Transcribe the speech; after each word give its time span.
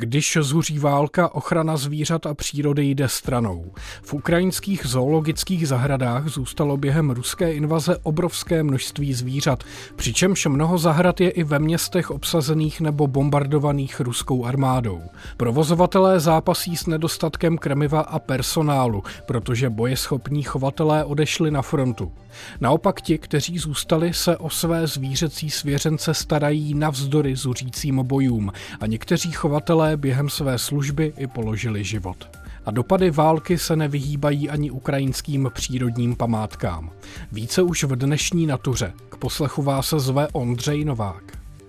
Když 0.00 0.38
zuří 0.40 0.78
válka, 0.78 1.34
ochrana 1.34 1.76
zvířat 1.76 2.26
a 2.26 2.34
přírody 2.34 2.84
jde 2.84 3.08
stranou. 3.08 3.72
V 4.02 4.14
ukrajinských 4.14 4.86
zoologických 4.86 5.68
zahradách 5.68 6.28
zůstalo 6.28 6.76
během 6.76 7.10
ruské 7.10 7.52
invaze 7.52 7.96
obrovské 8.02 8.62
množství 8.62 9.14
zvířat, 9.14 9.64
přičemž 9.96 10.46
mnoho 10.46 10.78
zahrad 10.78 11.20
je 11.20 11.30
i 11.30 11.44
ve 11.44 11.58
městech 11.58 12.10
obsazených 12.10 12.80
nebo 12.80 13.06
bombardovaných 13.06 14.00
ruskou 14.00 14.44
armádou. 14.44 15.02
Provozovatelé 15.36 16.20
zápasí 16.20 16.76
s 16.76 16.86
nedostatkem 16.86 17.58
krmiva 17.58 18.00
a 18.00 18.18
personálu, 18.18 19.02
protože 19.26 19.70
bojeschopní 19.70 20.42
chovatelé 20.42 21.04
odešli 21.04 21.50
na 21.50 21.62
frontu. 21.62 22.12
Naopak 22.60 23.00
ti, 23.00 23.18
kteří 23.18 23.58
zůstali, 23.58 24.14
se 24.14 24.36
o 24.36 24.50
své 24.50 24.86
zvířecí 24.86 25.50
svěřence 25.50 26.14
starají 26.14 26.74
navzdory 26.74 27.36
zuřícím 27.36 28.00
bojům 28.02 28.52
a 28.80 28.86
někteří 28.86 29.32
chovatelé 29.32 29.89
během 29.96 30.28
své 30.28 30.58
služby 30.58 31.12
i 31.16 31.26
položili 31.26 31.84
život. 31.84 32.28
A 32.66 32.70
dopady 32.70 33.10
války 33.10 33.58
se 33.58 33.76
nevyhýbají 33.76 34.50
ani 34.50 34.70
ukrajinským 34.70 35.50
přírodním 35.54 36.16
památkám. 36.16 36.90
Více 37.32 37.62
už 37.62 37.84
v 37.84 37.96
dnešní 37.96 38.46
natuře. 38.46 38.92
K 39.08 39.16
poslechu 39.16 39.62
vás 39.62 39.94
zve 39.96 40.28
Ondřej 40.32 40.84
Novák. 40.84 41.22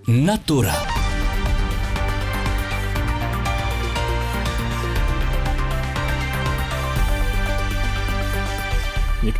Natura. 0.08 1.01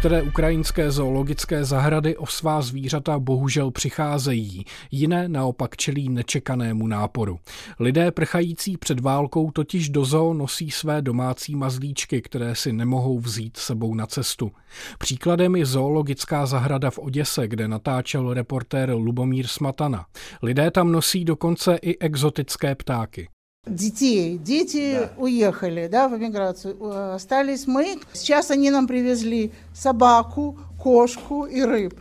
Některé 0.02 0.23
ukrajinské 0.23 0.91
zoologické 0.91 1.65
zahrady 1.65 2.16
o 2.16 2.27
svá 2.27 2.62
zvířata 2.62 3.19
bohužel 3.19 3.70
přicházejí, 3.70 4.65
jiné 4.91 5.28
naopak 5.28 5.77
čelí 5.77 6.09
nečekanému 6.09 6.87
náporu. 6.87 7.38
Lidé 7.80 8.11
prchající 8.11 8.77
před 8.77 9.01
válkou 9.01 9.51
totiž 9.51 9.88
do 9.88 10.05
zoo 10.05 10.34
nosí 10.34 10.70
své 10.70 11.02
domácí 11.02 11.56
mazlíčky, 11.56 12.23
které 12.23 12.55
si 12.55 12.73
nemohou 12.73 13.19
vzít 13.19 13.56
sebou 13.56 13.94
na 13.94 14.06
cestu. 14.06 14.53
Příkladem 14.98 15.56
je 15.56 15.67
zoologická 15.67 16.47
zahrada 16.47 16.91
v 16.91 16.98
Oděse, 16.98 17.48
kde 17.48 17.69
natáčel 17.69 18.34
reportér 18.34 18.91
Lubomír 18.91 19.47
Smatana. 19.47 20.06
Lidé 20.42 20.70
tam 20.70 20.92
nosí 20.92 21.25
dokonce 21.25 21.77
i 21.83 21.98
exotické 21.98 22.75
ptáky 22.75 23.28
детей. 23.69 24.38
Дети 24.38 24.97
да. 25.00 25.09
уехали 25.17 25.88
да, 25.88 26.08
в 26.08 26.17
эмиграцию. 26.17 27.13
Остались 27.13 27.67
мы. 27.67 28.00
Сейчас 28.13 28.52
они 28.52 28.69
нам 28.69 28.88
привезли 28.88 29.52
собаку, 29.73 30.58
кошку 30.81 31.45
и 31.45 31.61
рыб. 31.61 31.94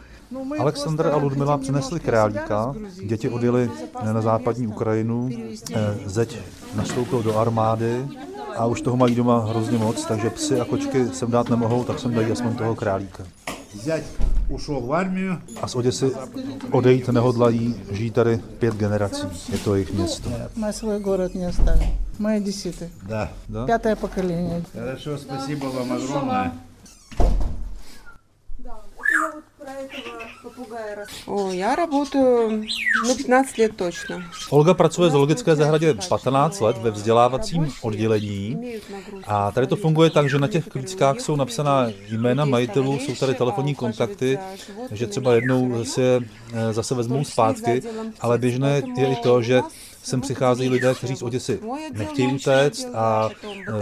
Aleksandr 0.58 1.06
a 1.06 1.16
Ludmila 1.16 1.58
přinesli 1.58 2.00
králíka, 2.00 2.74
děti 3.04 3.28
odjeli 3.28 3.70
na 4.02 4.20
západní 4.20 4.66
Ukrajinu, 4.66 5.30
eh, 5.74 5.94
zeď 6.06 6.38
nastoupil 6.74 7.22
do 7.22 7.38
armády 7.38 8.08
a 8.56 8.66
už 8.66 8.80
toho 8.80 8.96
mají 8.96 9.14
doma 9.14 9.46
hrozně 9.46 9.78
moc, 9.78 10.04
takže 10.04 10.30
psy 10.30 10.60
a 10.60 10.64
kočky 10.64 11.08
sem 11.08 11.30
dát 11.30 11.50
nemohou, 11.50 11.84
tak 11.84 11.98
sem 11.98 12.14
dají 12.14 12.32
aspoň 12.32 12.54
toho 12.54 12.74
králíka. 12.74 13.24
Zять 13.74 14.04
ušel 14.50 14.80
v 14.80 14.92
armii. 14.94 15.30
A 15.62 15.68
z 15.68 15.74
Oděsy 15.74 16.12
odejít 16.70 17.08
nehodlají, 17.08 17.74
žijí 17.90 18.10
tady 18.10 18.40
pět 18.58 18.74
generací. 18.74 19.26
Je 19.52 19.58
to 19.58 19.74
jejich 19.74 19.94
město. 19.94 20.30
My 20.56 20.72
svůj 20.72 20.98
город 20.98 21.34
не 21.34 21.48
оставим. 21.48 22.06
Мы 22.18 22.36
одесситы. 22.36 22.88
Да. 23.02 23.28
да. 23.48 23.66
Пятое 23.66 23.94
поколение. 23.94 24.62
Хорошо, 24.72 25.18
спасибо 25.18 25.66
вам 25.66 25.92
огромное. 25.92 26.52
О, 31.26 31.50
я 31.50 31.76
работаю, 31.76 32.64
ну, 33.04 33.16
15 33.16 33.58
лет 33.58 33.76
точно. 33.76 34.22
Olga 34.50 34.74
pracuje 34.74 35.08
v 35.08 35.12
zoologické 35.12 35.56
zahradě 35.56 35.94
15 36.08 36.60
let 36.60 36.78
ve 36.78 36.90
vzdělávacím 36.90 37.72
oddělení 37.82 38.58
a 39.26 39.50
tady 39.50 39.66
to 39.66 39.76
funguje 39.76 40.10
tak, 40.10 40.30
že 40.30 40.38
na 40.38 40.48
těch 40.48 40.68
klíčkách 40.68 41.20
jsou 41.20 41.36
napsaná 41.36 41.86
jména 42.08 42.44
majitelů, 42.44 42.98
jsou 42.98 43.14
tady 43.14 43.34
telefonní 43.34 43.74
kontakty, 43.74 44.38
že 44.90 45.06
třeba 45.06 45.34
jednou 45.34 45.84
si 45.84 46.00
je 46.00 46.20
eh, 46.52 46.72
zase 46.72 46.94
vezmou 46.94 47.24
zpátky, 47.24 47.82
ale 48.20 48.38
běžné 48.38 48.82
je 48.96 49.06
i 49.06 49.16
to, 49.16 49.42
že 49.42 49.62
sem 50.02 50.20
přicházejí 50.20 50.70
lidé, 50.70 50.94
kteří 50.94 51.16
z 51.16 51.22
Oděsy 51.22 51.60
nechtějí 51.92 52.34
utéct 52.34 52.86
a 52.94 53.30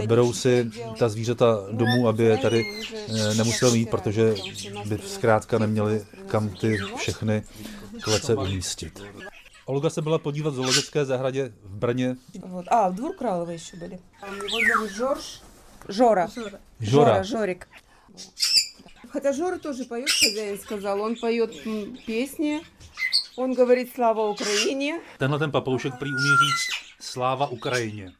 eh, 0.01 0.07
berou 0.07 0.33
si 0.33 0.71
ta 0.99 1.09
zvířata 1.09 1.57
domů, 1.71 2.07
aby 2.07 2.23
je 2.23 2.37
tady 2.37 2.81
eh, 2.93 3.35
nemuseli 3.35 3.77
mít, 3.77 3.89
protože 3.89 4.35
by 4.85 4.97
zkrátka 5.05 5.57
neměli 5.57 6.05
kam 6.27 6.49
ty 6.49 6.77
všechny 6.97 7.43
klece 8.01 8.35
umístit. 8.35 9.03
Olga 9.65 9.89
se 9.89 10.01
byla 10.01 10.17
podívat 10.17 10.49
v 10.49 10.55
zoologické 10.55 11.05
zahradě 11.05 11.53
v 11.63 11.75
Brně. 11.75 12.15
A, 12.67 12.89
v 12.89 12.93
Dvůr 12.93 13.15
Králové 13.15 13.53
ještě 13.53 13.77
byli. 13.77 13.99
Žorž. 14.95 15.41
Žora. 15.89 16.27
Žora. 16.79 17.23
Žorik. 17.23 17.67
Хотя 19.09 19.31
Жора 19.31 19.57
тоже 19.59 19.85
поет, 19.85 20.09
хозяин 20.09 20.59
сказал. 20.59 21.01
Он 21.01 21.15
поет 21.15 21.51
песни, 22.05 22.61
On 23.39 23.53
говорит 23.53 23.93
Slava 23.93 24.29
Ukrajině. 24.29 24.99
Tenhle 25.17 25.39
ten 25.39 25.51
papoušek 25.51 25.93
prý 25.99 26.09
umí 26.09 26.29
říct 26.29 26.67
Sláva 27.01 27.47
Ukrajině. 27.47 28.13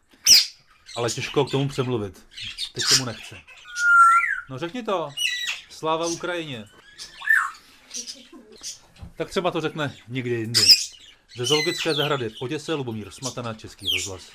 Ale 0.98 1.10
těžko 1.10 1.46
k 1.46 1.52
tomu 1.52 1.68
přemluvit. 1.68 2.26
Teď 2.74 2.84
se 2.88 2.96
mu 2.96 3.06
nechce. 3.06 3.38
No 4.50 4.58
řekni 4.58 4.84
to. 4.84 5.10
Sláva 5.70 6.06
Ukrajině. 6.06 6.66
Tak 9.18 9.30
třeba 9.30 9.52
to 9.52 9.62
řekne 9.62 9.98
někdy 10.08 10.36
jindy. 10.36 10.62
Ze 11.38 11.46
zoologické 11.46 11.94
zahrady 11.94 12.30
v 12.30 12.42
Oděse 12.42 12.74
Lubomír 12.74 13.12
Smatana, 13.12 13.54
Český 13.54 13.90
rozhlas. 13.90 14.32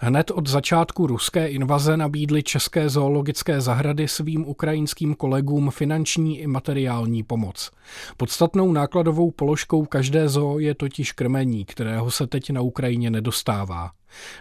Hned 0.00 0.30
od 0.30 0.48
začátku 0.48 1.06
ruské 1.06 1.48
invaze 1.48 1.96
nabídly 1.96 2.42
české 2.42 2.88
zoologické 2.88 3.60
zahrady 3.60 4.08
svým 4.08 4.48
ukrajinským 4.48 5.14
kolegům 5.14 5.70
finanční 5.70 6.38
i 6.38 6.46
materiální 6.46 7.22
pomoc. 7.22 7.70
Podstatnou 8.16 8.72
nákladovou 8.72 9.30
položkou 9.30 9.84
každé 9.84 10.28
zoo 10.28 10.58
je 10.58 10.74
totiž 10.74 11.12
krmení, 11.12 11.64
kterého 11.64 12.10
se 12.10 12.26
teď 12.26 12.50
na 12.50 12.60
Ukrajině 12.60 13.10
nedostává. 13.10 13.90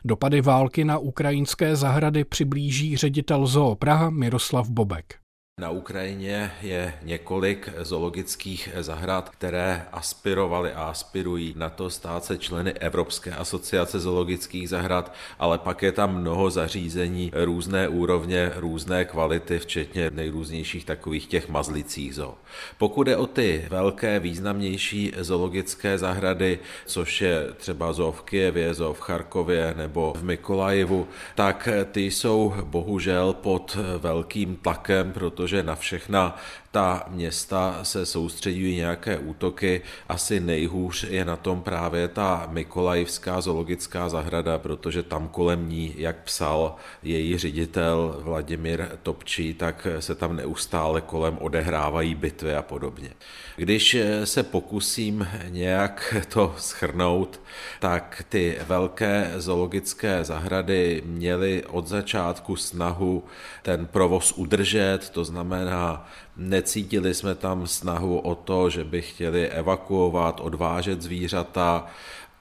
Dopady 0.06 0.42
války 0.42 0.86
na 0.86 0.98
ukrajinské 0.98 1.76
zahrady 1.76 2.24
přiblíží 2.24 2.98
ředitel 2.98 3.46
zoo 3.46 3.76
Praha 3.76 4.10
Miroslav 4.10 4.70
Bobek. 4.70 5.23
Na 5.60 5.70
Ukrajině 5.70 6.52
je 6.62 6.94
několik 7.04 7.70
zoologických 7.82 8.70
zahrad, 8.80 9.30
které 9.30 9.86
aspirovaly 9.92 10.74
a 10.74 10.84
aspirují 10.84 11.54
na 11.58 11.70
to 11.70 11.90
stát 11.90 12.26
se 12.26 12.38
členy 12.38 12.74
Evropské 12.74 13.32
asociace 13.32 14.00
zoologických 14.00 14.70
zahrad, 14.70 15.14
ale 15.40 15.58
pak 15.58 15.82
je 15.82 15.92
tam 15.92 16.22
mnoho 16.22 16.50
zařízení 16.50 17.32
různé 17.34 17.88
úrovně, 17.88 18.52
různé 18.56 19.06
kvality, 19.06 19.60
včetně 19.60 20.12
nejrůznějších 20.14 20.86
takových 20.86 21.28
těch 21.28 21.50
mazlicích 21.50 22.16
zoo. 22.16 22.38
Pokud 22.78 23.08
je 23.08 23.18
o 23.18 23.28
ty 23.28 23.66
velké, 23.70 24.20
významnější 24.20 25.12
zoologické 25.18 25.98
zahrady, 25.98 26.60
což 26.86 27.22
je 27.22 27.48
třeba 27.58 27.94
zoo 27.94 28.12
v 28.12 28.22
Kijevě, 28.22 28.74
zoo 28.74 28.94
v 28.94 29.02
Charkově 29.02 29.74
nebo 29.78 30.14
v 30.18 30.24
Mikolajivu, 30.24 31.08
tak 31.36 31.70
ty 31.92 32.02
jsou 32.12 32.54
bohužel 32.64 33.34
pod 33.34 33.78
velkým 33.98 34.56
tlakem, 34.56 35.12
protože 35.12 35.43
protože 35.44 35.64
na 35.64 35.76
všechna 35.76 36.36
ta 36.74 37.06
města 37.10 37.80
se 37.84 38.06
soustředují 38.06 38.76
nějaké 38.76 39.18
útoky. 39.18 39.82
Asi 40.10 40.40
nejhůř 40.40 41.04
je 41.04 41.26
na 41.26 41.36
tom 41.36 41.62
právě 41.62 42.08
ta 42.08 42.48
Mikolajivská 42.52 43.42
zoologická 43.42 44.10
zahrada, 44.10 44.60
protože 44.60 45.04
tam 45.04 45.28
kolem 45.28 45.70
ní, 45.70 45.94
jak 45.98 46.24
psal 46.24 46.76
její 47.04 47.38
ředitel 47.38 48.18
Vladimír 48.20 48.88
Topčí, 49.04 49.54
tak 49.54 49.88
se 50.00 50.16
tam 50.16 50.36
neustále 50.36 51.02
kolem 51.02 51.38
odehrávají 51.38 52.16
bitvy 52.16 52.56
a 52.56 52.62
podobně. 52.62 53.10
Když 53.56 53.98
se 54.24 54.44
pokusím 54.44 55.28
nějak 55.50 56.16
to 56.30 56.56
schrnout, 56.58 57.42
tak 57.80 58.24
ty 58.30 58.58
velké 58.68 59.32
zoologické 59.38 60.24
zahrady 60.24 61.02
měly 61.06 61.64
od 61.66 61.88
začátku 61.88 62.56
snahu 62.56 63.24
ten 63.62 63.86
provoz 63.86 64.32
udržet, 64.32 65.10
to 65.10 65.26
znamená 65.26 66.08
Necítili 66.38 67.14
jsme 67.14 67.36
tam 67.36 67.68
snahu 67.68 68.20
o 68.20 68.36
to, 68.36 68.70
že 68.70 68.84
by 68.84 69.02
chtěli 69.02 69.50
evakuovat, 69.50 70.40
odvážet 70.40 71.02
zvířata, 71.02 71.88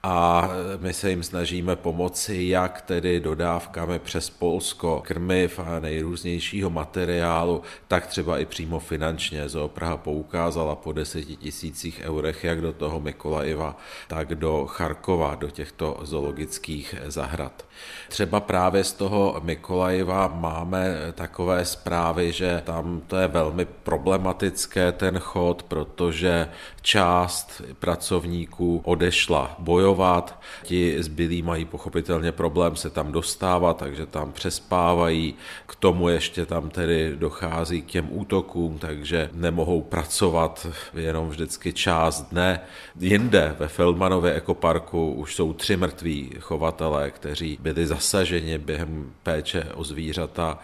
a 0.05 0.51
my 0.79 0.93
se 0.93 1.11
jim 1.11 1.23
snažíme 1.23 1.77
pomoci 1.77 2.45
jak 2.49 2.81
tedy 2.83 3.21
dodávkami 3.21 3.99
přes 3.99 4.31
Polsko 4.31 5.03
krmiv 5.07 5.59
a 5.59 5.81
nejrůznějšího 5.81 6.71
materiálu, 6.71 7.63
tak 7.89 8.07
třeba 8.07 8.39
i 8.39 8.45
přímo 8.45 8.81
finančně. 8.81 9.49
Zoo 9.49 9.69
Praha 9.69 9.97
poukázala 9.97 10.77
po 10.77 10.93
deseti 10.93 11.37
tisících 11.37 12.01
eurech 12.05 12.45
jak 12.45 12.61
do 12.61 12.73
toho 12.73 13.01
Mikolajeva, 13.01 13.77
tak 14.09 14.35
do 14.35 14.67
Charkova, 14.67 15.35
do 15.35 15.51
těchto 15.51 15.99
zoologických 16.03 16.95
zahrad. 17.07 17.65
Třeba 18.09 18.41
právě 18.41 18.85
z 18.85 18.93
toho 18.93 19.41
Mikolajeva 19.43 20.29
máme 20.35 20.97
takové 21.15 21.65
zprávy, 21.65 22.33
že 22.33 22.63
tam 22.65 23.03
to 23.07 23.17
je 23.17 23.29
velmi 23.29 23.65
problematické 23.65 24.93
ten 24.93 25.19
chod, 25.19 25.63
protože 25.63 26.49
část 26.81 27.63
pracovníků 27.79 28.81
odešla 28.85 29.55
bojovat 29.59 29.92
bojovat. 29.95 30.41
Ti 30.63 31.03
zbylí 31.03 31.43
mají 31.43 31.65
pochopitelně 31.65 32.33
problém 32.33 32.77
se 32.77 32.91
tam 32.91 33.13
dostávat, 33.13 33.77
takže 33.77 34.07
tam 34.07 34.33
přespávají. 34.33 35.35
K 35.67 35.75
tomu 35.75 36.09
ještě 36.09 36.47
tam 36.47 36.71
tedy 36.71 37.17
dochází 37.17 37.83
k 37.83 37.87
těm 37.87 38.09
útokům, 38.11 38.79
takže 38.79 39.31
nemohou 39.33 39.83
pracovat 39.83 40.67
jenom 40.95 41.29
vždycky 41.29 41.73
část 41.73 42.23
dne. 42.31 42.61
Jinde 43.01 43.57
ve 43.59 43.69
Feldmanově 43.69 44.35
ekoparku 44.35 45.13
už 45.13 45.35
jsou 45.35 45.53
tři 45.53 45.77
mrtví 45.77 46.31
chovatelé, 46.41 47.11
kteří 47.11 47.59
byli 47.61 47.87
zasaženi 47.87 48.59
během 48.59 49.13
péče 49.23 49.67
o 49.75 49.85
zvířata. 49.85 50.59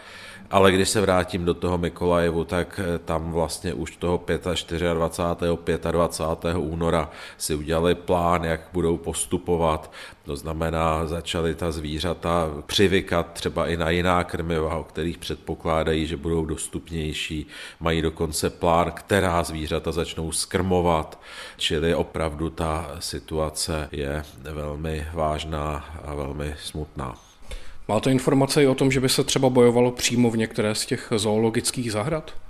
Ale 0.50 0.72
když 0.72 0.88
se 0.88 1.00
vrátím 1.00 1.44
do 1.44 1.54
toho 1.54 1.78
Mikolajevu, 1.78 2.44
tak 2.44 2.80
tam 3.04 3.32
vlastně 3.32 3.74
už 3.74 3.96
toho 3.96 4.24
24. 4.26 4.84
25. 4.94 5.84
25. 5.90 6.56
února 6.56 7.10
si 7.36 7.54
udělali 7.54 7.94
plán, 7.94 8.44
jak 8.44 8.60
budou 8.72 8.96
postupovat. 8.96 9.17
To 10.24 10.36
znamená, 10.36 11.06
začali 11.06 11.54
ta 11.54 11.72
zvířata 11.72 12.50
přivykat 12.66 13.32
třeba 13.32 13.66
i 13.66 13.76
na 13.76 13.90
jiná 13.90 14.24
krmiva, 14.24 14.76
o 14.76 14.84
kterých 14.84 15.18
předpokládají, 15.18 16.06
že 16.06 16.16
budou 16.16 16.44
dostupnější. 16.44 17.46
Mají 17.80 18.02
dokonce 18.02 18.50
plán, 18.50 18.92
která 18.92 19.42
zvířata 19.42 19.92
začnou 19.92 20.32
skrmovat, 20.32 21.20
čili 21.56 21.94
opravdu 21.94 22.50
ta 22.50 22.96
situace 22.98 23.88
je 23.92 24.22
velmi 24.42 25.06
vážná 25.12 25.84
a 26.04 26.14
velmi 26.14 26.54
smutná. 26.62 27.14
Máte 27.88 28.10
informace 28.10 28.62
i 28.62 28.66
o 28.66 28.74
tom, 28.74 28.90
že 28.90 29.00
by 29.00 29.08
se 29.08 29.24
třeba 29.24 29.48
bojovalo 29.48 29.90
přímo 29.90 30.30
v 30.30 30.36
některé 30.36 30.74
z 30.74 30.86
těch 30.86 31.12
zoologických 31.16 31.92
zahrad? 31.92 32.47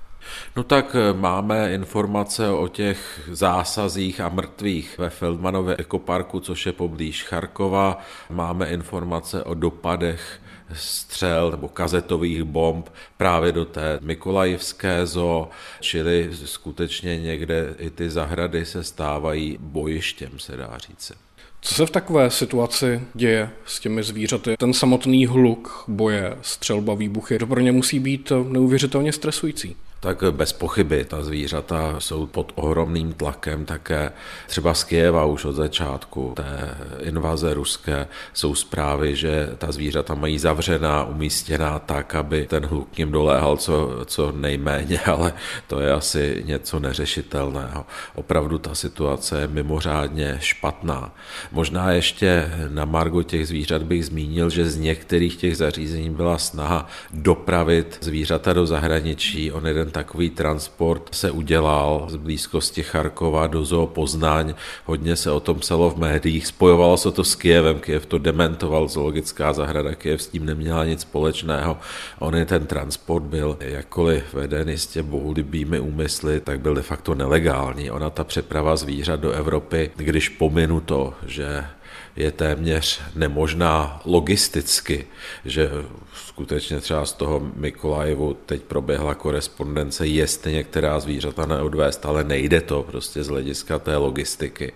No 0.56 0.62
tak 0.62 0.96
eh, 0.98 1.12
máme 1.12 1.74
informace 1.74 2.50
o 2.50 2.68
těch 2.68 3.20
zásazích 3.32 4.20
a 4.20 4.28
mrtvých 4.28 4.98
ve 4.98 5.10
Feldmanově 5.10 5.76
ekoparku, 5.78 6.40
což 6.40 6.66
je 6.66 6.72
poblíž 6.72 7.24
Charkova. 7.24 7.98
Máme 8.30 8.70
informace 8.70 9.44
o 9.44 9.54
dopadech 9.54 10.40
střel 10.74 11.50
nebo 11.50 11.68
kazetových 11.68 12.44
bomb 12.44 12.88
právě 13.16 13.52
do 13.52 13.64
té 13.64 13.98
Mikolajivské 14.02 15.06
zoo, 15.06 15.50
čili 15.80 16.30
skutečně 16.44 17.20
někde 17.20 17.74
i 17.78 17.90
ty 17.90 18.10
zahrady 18.10 18.66
se 18.66 18.84
stávají 18.84 19.58
bojištěm, 19.60 20.38
se 20.38 20.56
dá 20.56 20.78
říct. 20.78 21.12
Co 21.60 21.74
se 21.74 21.86
v 21.86 21.90
takové 21.90 22.30
situaci 22.30 23.00
děje 23.14 23.50
s 23.66 23.80
těmi 23.80 24.02
zvířaty? 24.02 24.56
Ten 24.58 24.72
samotný 24.74 25.26
hluk 25.26 25.84
boje, 25.88 26.36
střelba, 26.42 26.94
výbuchy, 26.94 27.38
to 27.38 27.46
pro 27.46 27.60
ně 27.60 27.72
musí 27.72 28.00
být 28.00 28.32
neuvěřitelně 28.48 29.12
stresující. 29.12 29.76
Tak 30.00 30.24
bez 30.30 30.52
pochyby, 30.52 31.04
ta 31.04 31.22
zvířata 31.22 31.94
jsou 31.98 32.26
pod 32.26 32.52
ohromným 32.54 33.12
tlakem 33.12 33.64
také. 33.64 34.12
Třeba 34.46 34.74
z 34.74 34.84
Kieva 34.84 35.24
už 35.24 35.44
od 35.44 35.52
začátku 35.52 36.32
té 36.36 36.74
invaze 37.00 37.54
ruské 37.54 38.06
jsou 38.34 38.54
zprávy, 38.54 39.16
že 39.16 39.48
ta 39.58 39.72
zvířata 39.72 40.14
mají 40.14 40.38
zavřená, 40.38 41.04
umístěná 41.04 41.78
tak, 41.78 42.14
aby 42.14 42.46
ten 42.46 42.66
hluk 42.66 42.98
jim 42.98 43.12
doléhal 43.12 43.56
co, 43.56 43.90
co 44.04 44.32
nejméně, 44.32 45.00
ale 45.06 45.32
to 45.66 45.80
je 45.80 45.92
asi 45.92 46.42
něco 46.46 46.80
neřešitelného. 46.80 47.86
Opravdu 48.14 48.58
ta 48.58 48.74
situace 48.74 49.40
je 49.40 49.48
mimořádně 49.48 50.36
špatná. 50.40 51.14
Možná 51.52 51.92
ještě 51.92 52.52
na 52.68 52.84
margo 52.84 53.22
těch 53.22 53.48
zvířat 53.48 53.82
bych 53.82 54.06
zmínil, 54.06 54.50
že 54.50 54.70
z 54.70 54.76
některých 54.76 55.36
těch 55.36 55.56
zařízení 55.56 56.10
byla 56.10 56.38
snaha 56.38 56.86
dopravit 57.10 57.98
zvířata 58.00 58.52
do 58.52 58.66
zahraničí. 58.66 59.52
On 59.52 59.66
jeden 59.66 59.87
takový 59.90 60.30
transport 60.30 61.14
se 61.14 61.30
udělal 61.30 62.06
z 62.08 62.16
blízkosti 62.16 62.82
Charkova 62.82 63.46
do 63.46 63.64
Zoo 63.64 63.86
Poznaň. 63.86 64.54
Hodně 64.84 65.16
se 65.16 65.30
o 65.30 65.40
tom 65.40 65.58
psalo 65.58 65.90
v 65.90 65.96
médiích, 65.96 66.46
spojovalo 66.46 66.96
se 66.96 67.12
to 67.12 67.24
s 67.24 67.34
Kijevem, 67.34 67.80
Kijev 67.80 68.06
to 68.06 68.18
dementoval, 68.18 68.88
zoologická 68.88 69.52
zahrada 69.52 69.94
Kijev 69.94 70.22
s 70.22 70.28
tím 70.28 70.46
neměla 70.46 70.84
nic 70.84 71.00
společného. 71.00 71.78
On 72.18 72.36
je 72.36 72.44
ten 72.44 72.66
transport 72.66 73.24
byl 73.24 73.56
jakkoliv 73.60 74.34
veden 74.34 74.68
jistě 74.68 75.02
bohulibými 75.02 75.80
úmysly, 75.80 76.40
tak 76.40 76.60
byl 76.60 76.74
de 76.74 76.82
facto 76.82 77.14
nelegální. 77.14 77.90
Ona 77.90 78.10
ta 78.10 78.24
přeprava 78.24 78.76
zvířat 78.76 79.20
do 79.20 79.32
Evropy, 79.32 79.90
když 79.96 80.28
pominu 80.28 80.80
to, 80.80 81.14
že 81.26 81.64
je 82.16 82.32
téměř 82.32 83.00
nemožná 83.14 84.00
logisticky, 84.04 85.06
že 85.44 85.70
skutečně 86.38 86.80
třeba 86.80 87.06
z 87.06 87.12
toho 87.12 87.50
Mikolajevu 87.54 88.34
teď 88.46 88.62
proběhla 88.62 89.14
korespondence, 89.14 90.06
jestli 90.06 90.52
některá 90.52 91.00
zvířata 91.00 91.46
neodvést, 91.46 92.06
ale 92.06 92.24
nejde 92.24 92.60
to 92.60 92.82
prostě 92.82 93.24
z 93.24 93.28
hlediska 93.28 93.78
té 93.78 93.96
logistiky 93.96 94.72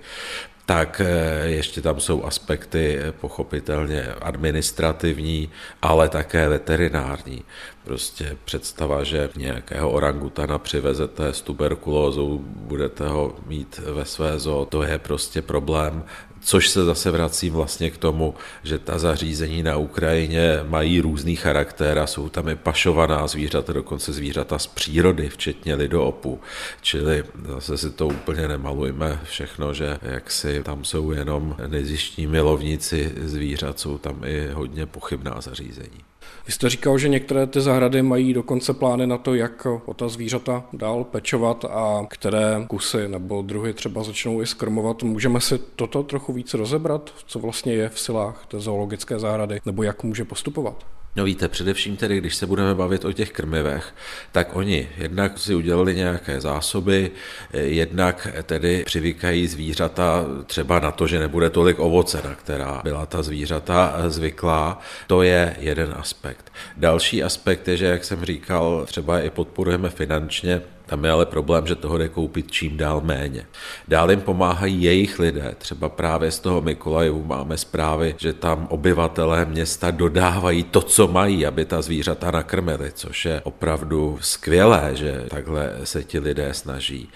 tak 0.66 1.00
eh, 1.00 1.46
ještě 1.46 1.82
tam 1.82 2.00
jsou 2.00 2.24
aspekty 2.24 2.98
eh, 2.98 3.12
pochopitelně 3.12 4.06
administrativní, 4.22 5.50
ale 5.82 6.08
také 6.08 6.48
veterinární. 6.48 7.42
Prostě 7.84 8.36
představa, 8.44 9.04
že 9.04 9.30
nějakého 9.36 9.90
orangutana 9.90 10.58
přivezete 10.58 11.28
s 11.28 11.42
tuberkulózou, 11.42 12.38
budete 12.46 13.08
ho 13.08 13.34
mít 13.46 13.78
ve 13.78 14.04
své 14.04 14.38
zoo, 14.38 14.64
to 14.64 14.82
je 14.82 14.98
prostě 14.98 15.42
problém 15.42 16.04
Což 16.44 16.68
se 16.68 16.84
zase 16.84 17.10
vrací 17.10 17.50
vlastně 17.50 17.90
k 17.90 17.96
tomu, 17.96 18.34
že 18.62 18.78
ta 18.78 18.98
zařízení 18.98 19.62
na 19.62 19.76
Ukrajině 19.76 20.60
mají 20.68 21.00
různý 21.00 21.36
charakter 21.36 21.98
a 21.98 22.06
jsou 22.06 22.28
tam 22.28 22.48
i 22.48 22.56
pašovaná 22.56 23.26
zvířata, 23.26 23.72
dokonce 23.72 24.12
zvířata 24.12 24.58
z 24.58 24.66
přírody, 24.66 25.28
včetně 25.28 25.74
lidoopu. 25.74 26.40
Čili 26.80 27.24
zase 27.48 27.78
si 27.78 27.90
to 27.90 28.06
úplně 28.06 28.48
nemalujme 28.48 29.20
všechno, 29.24 29.74
že 29.74 29.98
jak 30.02 30.30
si 30.30 30.62
tam 30.62 30.84
jsou 30.84 31.10
jenom 31.10 31.56
nezištní 31.66 32.26
milovníci 32.26 33.12
zvířat, 33.16 33.80
jsou 33.80 33.98
tam 33.98 34.24
i 34.24 34.48
hodně 34.52 34.86
pochybná 34.86 35.40
zařízení. 35.40 36.11
Vy 36.46 36.52
jste 36.52 36.70
říkal, 36.70 36.98
že 36.98 37.08
některé 37.08 37.46
ty 37.46 37.60
zahrady 37.60 38.02
mají 38.02 38.34
dokonce 38.34 38.72
plány 38.72 39.06
na 39.06 39.18
to, 39.18 39.34
jak 39.34 39.66
o 39.66 39.94
ta 39.94 40.08
zvířata 40.08 40.64
dál 40.72 41.04
pečovat 41.04 41.64
a 41.64 42.06
které 42.10 42.64
kusy 42.68 43.08
nebo 43.08 43.42
druhy 43.42 43.74
třeba 43.74 44.02
začnou 44.02 44.42
i 44.42 44.46
skrmovat. 44.46 45.02
Můžeme 45.02 45.40
si 45.40 45.58
toto 45.58 46.02
trochu 46.02 46.32
víc 46.32 46.54
rozebrat, 46.54 47.10
co 47.26 47.38
vlastně 47.38 47.74
je 47.74 47.88
v 47.88 48.00
silách 48.00 48.46
té 48.48 48.60
zoologické 48.60 49.18
zahrady, 49.18 49.60
nebo 49.66 49.82
jak 49.82 50.02
může 50.02 50.24
postupovat? 50.24 50.86
No 51.16 51.24
víte, 51.24 51.48
především 51.48 51.96
tedy, 51.96 52.18
když 52.18 52.34
se 52.34 52.46
budeme 52.46 52.74
bavit 52.74 53.04
o 53.04 53.12
těch 53.12 53.30
krmivech, 53.30 53.94
tak 54.32 54.56
oni 54.56 54.88
jednak 54.98 55.38
si 55.38 55.54
udělali 55.54 55.94
nějaké 55.94 56.40
zásoby, 56.40 57.10
jednak 57.52 58.28
tedy 58.42 58.82
přivykají 58.86 59.46
zvířata 59.46 60.24
třeba 60.46 60.80
na 60.80 60.90
to, 60.90 61.06
že 61.06 61.18
nebude 61.18 61.50
tolik 61.50 61.78
ovoce, 61.78 62.22
na 62.24 62.34
která 62.34 62.80
byla 62.84 63.06
ta 63.06 63.22
zvířata 63.22 63.94
zvyklá. 64.08 64.80
To 65.06 65.22
je 65.22 65.56
jeden 65.58 65.94
aspekt. 65.96 66.52
Další 66.76 67.22
aspekt 67.22 67.68
je, 67.68 67.76
že, 67.76 67.86
jak 67.86 68.04
jsem 68.04 68.24
říkal, 68.24 68.86
třeba 68.86 69.20
i 69.20 69.30
podporujeme 69.30 69.90
finančně 69.90 70.62
tam 70.86 71.04
je 71.04 71.10
ale 71.10 71.26
problém, 71.26 71.66
že 71.66 71.74
toho 71.74 71.98
jde 71.98 72.08
koupit 72.08 72.50
čím 72.50 72.76
dál 72.76 73.00
méně. 73.04 73.46
Dál 73.88 74.10
jim 74.10 74.20
pomáhají 74.20 74.82
jejich 74.82 75.18
lidé. 75.18 75.54
Třeba 75.58 75.88
právě 75.88 76.30
z 76.30 76.38
toho 76.38 76.60
Mikolajevu 76.60 77.24
máme 77.24 77.58
zprávy, 77.58 78.14
že 78.18 78.32
tam 78.32 78.66
obyvatelé 78.70 79.44
města 79.44 79.90
dodávají 79.90 80.62
to, 80.62 80.82
co 80.82 81.08
mají, 81.08 81.46
aby 81.46 81.64
ta 81.64 81.82
zvířata 81.82 82.30
nakrmili, 82.30 82.92
což 82.92 83.24
je 83.24 83.40
opravdu 83.40 84.18
skvělé, 84.20 84.90
že 84.94 85.24
takhle 85.28 85.72
se 85.84 86.04
ti 86.04 86.18
lidé 86.18 86.54
snaží. 86.54 87.08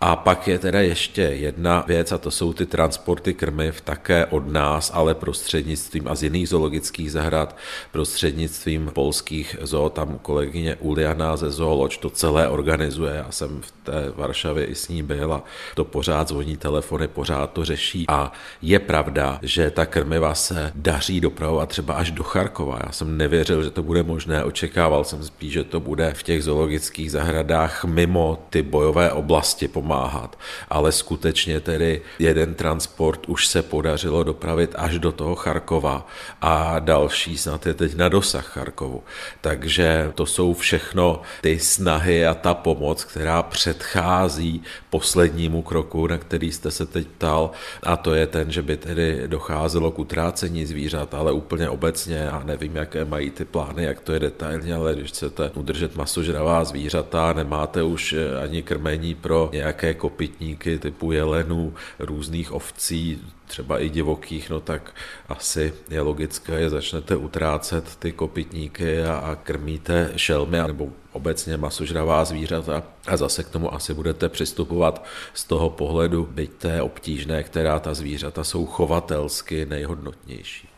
A 0.00 0.16
pak 0.16 0.48
je 0.48 0.58
teda 0.58 0.80
ještě 0.80 1.22
jedna 1.22 1.84
věc, 1.86 2.12
a 2.12 2.18
to 2.18 2.30
jsou 2.30 2.52
ty 2.52 2.66
transporty 2.66 3.34
krmiv 3.34 3.80
také 3.80 4.26
od 4.26 4.52
nás, 4.52 4.90
ale 4.94 5.14
prostřednictvím 5.14 6.08
a 6.08 6.14
z 6.14 6.22
jiných 6.22 6.48
zoologických 6.48 7.12
zahrad, 7.12 7.56
prostřednictvím 7.92 8.90
polských 8.94 9.56
zoo, 9.60 9.88
tam 9.90 10.18
kolegyně 10.22 10.76
Uliana 10.80 11.36
ze 11.36 11.50
Zooloč 11.50 11.96
to 11.96 12.10
celé 12.10 12.48
organizuje. 12.48 13.14
Já 13.14 13.30
jsem 13.30 13.60
v 13.60 13.70
té 13.70 14.12
Varšavě 14.16 14.64
i 14.64 14.74
s 14.74 14.88
ní 14.88 15.02
byl 15.02 15.32
a 15.32 15.42
to 15.74 15.84
pořád 15.84 16.28
zvoní 16.28 16.56
telefony, 16.56 17.08
pořád 17.08 17.52
to 17.52 17.64
řeší. 17.64 18.04
A 18.08 18.32
je 18.62 18.78
pravda, 18.78 19.38
že 19.42 19.70
ta 19.70 19.86
krmiva 19.86 20.34
se 20.34 20.72
daří 20.74 21.20
dopravovat 21.20 21.68
třeba 21.68 21.94
až 21.94 22.10
do 22.10 22.22
Charkova. 22.22 22.78
Já 22.86 22.92
jsem 22.92 23.16
nevěřil, 23.16 23.62
že 23.62 23.70
to 23.70 23.82
bude 23.82 24.02
možné, 24.02 24.44
očekával 24.44 25.04
jsem 25.04 25.24
spíš, 25.24 25.52
že 25.52 25.64
to 25.64 25.80
bude 25.80 26.12
v 26.14 26.22
těch 26.22 26.44
zoologických 26.44 27.12
zahradách 27.12 27.84
mimo 27.84 28.46
ty 28.50 28.62
bojové 28.62 29.12
oblasti 29.12 29.68
pomáhat. 29.84 30.38
Ale 30.68 30.92
skutečně 30.92 31.60
tedy 31.60 32.00
jeden 32.18 32.54
transport 32.54 33.28
už 33.28 33.46
se 33.46 33.62
podařilo 33.62 34.24
dopravit 34.24 34.72
až 34.74 34.98
do 34.98 35.12
toho 35.12 35.34
Charkova 35.34 36.08
a 36.40 36.78
další 36.78 37.36
snad 37.38 37.66
je 37.66 37.74
teď 37.74 37.96
na 37.96 38.08
dosah 38.08 38.46
Charkovu. 38.46 39.02
Takže 39.40 40.12
to 40.14 40.26
jsou 40.26 40.54
všechno 40.54 41.20
ty 41.40 41.58
snahy 41.58 42.26
a 42.26 42.34
ta 42.34 42.54
pomoc, 42.54 43.04
která 43.04 43.42
předchází 43.42 44.62
poslednímu 44.90 45.62
kroku, 45.62 46.06
na 46.06 46.18
který 46.18 46.52
jste 46.52 46.70
se 46.70 46.86
teď 46.86 47.06
ptal, 47.06 47.50
a 47.82 47.96
to 47.96 48.14
je 48.14 48.26
ten, 48.26 48.50
že 48.50 48.62
by 48.62 48.76
tedy 48.76 49.28
docházelo 49.28 49.90
k 49.90 49.98
utrácení 49.98 50.66
zvířat, 50.66 51.14
ale 51.14 51.32
úplně 51.32 51.68
obecně, 51.68 52.16
já 52.16 52.42
nevím, 52.44 52.76
jaké 52.76 53.04
mají 53.04 53.30
ty 53.30 53.44
plány, 53.44 53.84
jak 53.84 54.00
to 54.00 54.12
je 54.12 54.20
detailně, 54.20 54.74
ale 54.74 54.94
když 54.94 55.10
chcete 55.10 55.50
udržet 55.54 55.96
masožravá 55.96 56.64
zvířata, 56.64 57.32
nemáte 57.32 57.82
už 57.82 58.14
ani 58.44 58.62
krmení 58.62 59.14
pro 59.14 59.50
nějaké 59.52 59.73
nějaké 59.74 59.94
kopytníky 59.94 60.78
typu 60.78 61.12
jelenů, 61.12 61.74
různých 61.98 62.52
ovcí, 62.52 63.20
třeba 63.46 63.78
i 63.78 63.88
divokých, 63.88 64.50
no 64.50 64.60
tak 64.60 64.94
asi 65.28 65.72
je 65.90 66.00
logické, 66.00 66.60
že 66.60 66.70
začnete 66.70 67.16
utrácet 67.16 67.96
ty 67.96 68.12
kopytníky 68.12 69.02
a, 69.02 69.16
a 69.16 69.34
krmíte 69.34 70.12
šelmy 70.16 70.58
nebo 70.66 70.88
obecně 71.12 71.56
masožravá 71.56 72.24
zvířata 72.24 72.82
a 73.06 73.16
zase 73.16 73.42
k 73.42 73.48
tomu 73.48 73.74
asi 73.74 73.94
budete 73.94 74.28
přistupovat 74.28 75.04
z 75.34 75.44
toho 75.44 75.70
pohledu, 75.70 76.28
byť 76.30 76.50
té 76.50 76.82
obtížné, 76.82 77.42
která 77.42 77.80
ta 77.80 77.94
zvířata 77.94 78.44
jsou 78.44 78.66
chovatelsky 78.66 79.66
nejhodnotnější. 79.66 80.68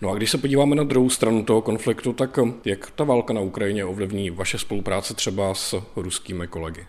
No 0.00 0.10
a 0.10 0.14
když 0.14 0.30
se 0.30 0.38
podíváme 0.38 0.76
na 0.76 0.84
druhou 0.84 1.10
stranu 1.10 1.44
toho 1.44 1.62
konfliktu, 1.62 2.12
tak 2.12 2.38
jak 2.64 2.90
ta 2.90 3.04
válka 3.04 3.32
na 3.32 3.40
Ukrajině 3.40 3.84
ovlivní 3.84 4.30
vaše 4.30 4.58
spolupráce 4.58 5.14
třeba 5.14 5.54
s 5.54 5.82
ruskými 5.96 6.46
kolegy? 6.46 6.86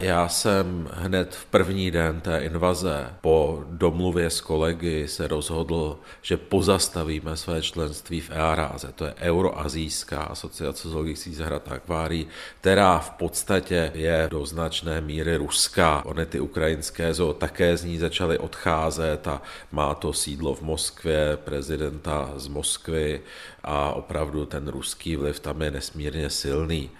Já 0.00 0.28
jsem 0.28 0.88
hned 0.92 1.34
v 1.34 1.44
první 1.44 1.90
den 1.90 2.20
té 2.20 2.38
invaze 2.38 3.08
po 3.20 3.64
domluvě 3.70 4.30
s 4.30 4.40
kolegy 4.40 5.08
se 5.08 5.28
rozhodl, 5.28 5.98
že 6.22 6.36
pozastavíme 6.36 7.36
své 7.36 7.62
členství 7.62 8.20
v 8.20 8.30
EARAZE, 8.30 8.92
to 8.92 9.04
je 9.04 9.14
Euroazijská 9.20 10.22
asociace 10.22 10.88
zoologických 10.88 11.36
zahrad 11.36 11.68
a 11.68 11.74
akvárií, 11.74 12.26
která 12.60 12.98
v 12.98 13.10
podstatě 13.10 13.90
je 13.94 14.28
do 14.30 14.46
značné 14.46 15.00
míry 15.00 15.36
ruská. 15.36 16.04
Ony 16.04 16.26
ty 16.26 16.40
ukrajinské 16.40 17.14
zoo 17.14 17.32
také 17.32 17.76
z 17.76 17.84
ní 17.84 17.98
začaly 17.98 18.38
odcházet 18.38 19.28
a 19.28 19.42
má 19.72 19.94
to 19.94 20.12
sídlo 20.12 20.54
v 20.54 20.62
Moskvě, 20.62 21.38
prezidenta 21.44 22.32
z 22.36 22.48
Moskvy 22.48 23.20
a 23.64 23.92
opravdu 23.92 24.46
ten 24.46 24.68
ruský 24.68 25.16
vliv 25.16 25.40
tam 25.40 25.62
je 25.62 25.70
nesmírně 25.70 26.30
silný. 26.30 26.90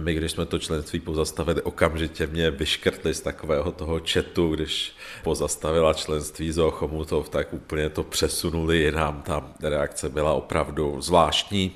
My, 0.00 0.14
když 0.14 0.32
jsme 0.32 0.46
to 0.46 0.58
členství 0.58 1.00
pozastavili, 1.00 1.62
okamžitě 1.62 2.26
mě 2.26 2.50
vyškrtli 2.50 3.14
z 3.14 3.20
takového 3.20 3.72
toho 3.72 4.00
četu, 4.00 4.54
když 4.54 4.92
pozastavila 5.22 5.94
členství 5.94 6.52
Zochomutov, 6.52 7.28
tak 7.28 7.52
úplně 7.52 7.88
to 7.88 8.02
přesunuli 8.02 8.78
jinam. 8.78 9.22
Ta 9.22 9.52
reakce 9.60 10.08
byla 10.08 10.32
opravdu 10.32 11.00
zvláštní. 11.00 11.72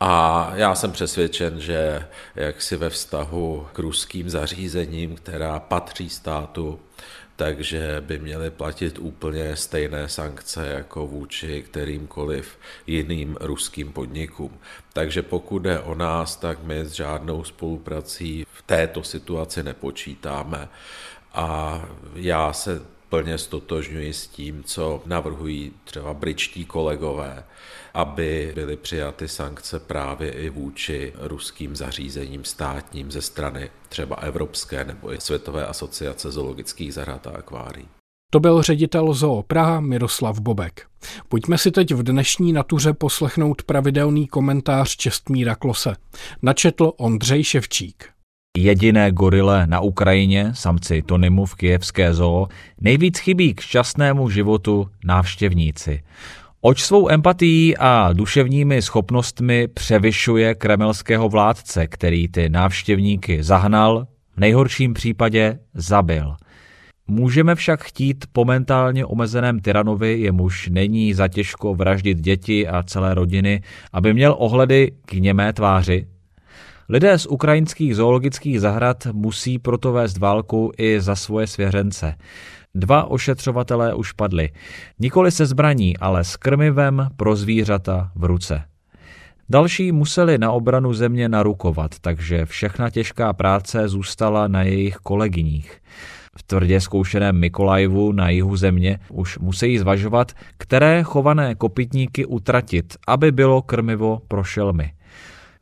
A 0.00 0.52
já 0.54 0.74
jsem 0.74 0.92
přesvědčen, 0.92 1.60
že 1.60 2.06
jak 2.34 2.62
si 2.62 2.76
ve 2.76 2.90
vztahu 2.90 3.66
k 3.72 3.78
ruským 3.78 4.30
zařízením, 4.30 5.16
která 5.16 5.60
patří 5.60 6.10
státu, 6.10 6.80
takže 7.36 7.96
by 8.00 8.18
měly 8.18 8.50
platit 8.50 8.98
úplně 8.98 9.56
stejné 9.56 10.08
sankce 10.08 10.66
jako 10.66 11.06
vůči 11.06 11.62
kterýmkoliv 11.62 12.58
jiným 12.86 13.36
ruským 13.40 13.92
podnikům. 13.92 14.58
Takže 14.92 15.22
pokud 15.22 15.58
jde 15.58 15.80
o 15.80 15.94
nás, 15.94 16.36
tak 16.36 16.62
my 16.62 16.84
s 16.84 16.92
žádnou 16.92 17.44
spoluprací 17.44 18.46
v 18.52 18.62
této 18.62 19.02
situaci 19.02 19.62
nepočítáme. 19.62 20.68
A 21.32 21.82
já 22.14 22.52
se 22.52 22.82
plně 23.08 23.38
stotožňuji 23.38 24.12
s 24.12 24.26
tím, 24.26 24.64
co 24.64 25.02
navrhují 25.06 25.72
třeba 25.84 26.14
britští 26.14 26.64
kolegové, 26.64 27.44
aby 27.94 28.52
byly 28.54 28.76
přijaty 28.76 29.28
sankce 29.28 29.80
právě 29.80 30.30
i 30.30 30.50
vůči 30.50 31.12
ruským 31.20 31.76
zařízením 31.76 32.44
státním 32.44 33.10
ze 33.10 33.22
strany 33.22 33.70
třeba 33.88 34.16
Evropské 34.16 34.84
nebo 34.84 35.12
i 35.12 35.20
Světové 35.20 35.66
asociace 35.66 36.30
zoologických 36.30 36.94
zahrad 36.94 37.26
a 37.26 37.30
akvárií. 37.30 37.88
To 38.32 38.40
byl 38.40 38.62
ředitel 38.62 39.12
Zoo 39.12 39.42
Praha 39.42 39.80
Miroslav 39.80 40.40
Bobek. 40.40 40.86
Pojďme 41.28 41.58
si 41.58 41.70
teď 41.70 41.94
v 41.94 42.02
dnešní 42.02 42.52
natuře 42.52 42.92
poslechnout 42.92 43.62
pravidelný 43.62 44.26
komentář 44.26 44.96
Čestmíra 44.96 45.54
Klose. 45.54 45.92
Načetl 46.42 46.92
Ondřej 46.96 47.44
Ševčík. 47.44 48.15
Jediné 48.56 49.12
gorile 49.12 49.66
na 49.66 49.80
Ukrajině, 49.80 50.50
samci 50.54 51.02
Tonymu 51.02 51.46
v 51.46 51.54
kijevské 51.54 52.14
zoo, 52.14 52.48
nejvíc 52.80 53.18
chybí 53.18 53.54
k 53.54 53.60
šťastnému 53.60 54.30
životu 54.30 54.88
návštěvníci. 55.04 56.02
Oč 56.60 56.82
svou 56.82 57.10
empatií 57.10 57.76
a 57.76 58.12
duševními 58.12 58.82
schopnostmi 58.82 59.68
převyšuje 59.68 60.54
kremelského 60.54 61.28
vládce, 61.28 61.86
který 61.86 62.28
ty 62.28 62.48
návštěvníky 62.48 63.42
zahnal, 63.42 64.06
v 64.36 64.40
nejhorším 64.40 64.94
případě 64.94 65.58
zabil. 65.74 66.36
Můžeme 67.08 67.54
však 67.54 67.82
chtít 67.82 68.24
po 68.32 68.44
mentálně 68.44 69.06
omezeném 69.06 69.60
tyranovi, 69.60 70.20
jemuž 70.20 70.68
není 70.72 71.14
zatěžko 71.14 71.74
vraždit 71.74 72.20
děti 72.20 72.68
a 72.68 72.82
celé 72.82 73.14
rodiny, 73.14 73.62
aby 73.92 74.14
měl 74.14 74.34
ohledy 74.38 74.92
k 75.06 75.12
němé 75.12 75.52
tváři, 75.52 76.06
Lidé 76.88 77.18
z 77.18 77.26
ukrajinských 77.26 77.96
zoologických 77.96 78.60
zahrad 78.60 79.06
musí 79.12 79.58
proto 79.58 79.92
vést 79.92 80.18
válku 80.18 80.72
i 80.78 81.00
za 81.00 81.14
svoje 81.14 81.46
svěřence. 81.46 82.14
Dva 82.74 83.04
ošetřovatelé 83.04 83.94
už 83.94 84.12
padli. 84.12 84.50
Nikoli 84.98 85.30
se 85.30 85.46
zbraní, 85.46 85.96
ale 85.96 86.24
s 86.24 86.36
krmivem 86.36 87.08
pro 87.16 87.36
zvířata 87.36 88.10
v 88.14 88.24
ruce. 88.24 88.62
Další 89.48 89.92
museli 89.92 90.38
na 90.38 90.52
obranu 90.52 90.94
země 90.94 91.28
narukovat, 91.28 91.98
takže 92.00 92.46
všechna 92.46 92.90
těžká 92.90 93.32
práce 93.32 93.88
zůstala 93.88 94.48
na 94.48 94.62
jejich 94.62 94.96
kolegyních. 94.96 95.80
V 96.38 96.42
tvrdě 96.42 96.80
zkoušeném 96.80 97.40
Mikolajevu 97.40 98.12
na 98.12 98.30
jihu 98.30 98.56
země 98.56 98.98
už 99.10 99.38
musí 99.38 99.78
zvažovat, 99.78 100.32
které 100.58 101.02
chované 101.02 101.54
kopytníky 101.54 102.26
utratit, 102.26 102.96
aby 103.06 103.32
bylo 103.32 103.62
krmivo 103.62 104.20
pro 104.28 104.44
šelmy. 104.44 104.92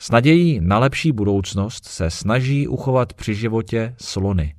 S 0.04 0.10
nadějí 0.10 0.60
na 0.62 0.78
lepší 0.78 1.12
budoucnost 1.12 1.84
se 1.84 2.10
snaží 2.10 2.68
uchovat 2.68 3.12
při 3.12 3.34
životě 3.34 3.94
slony. 3.98 4.54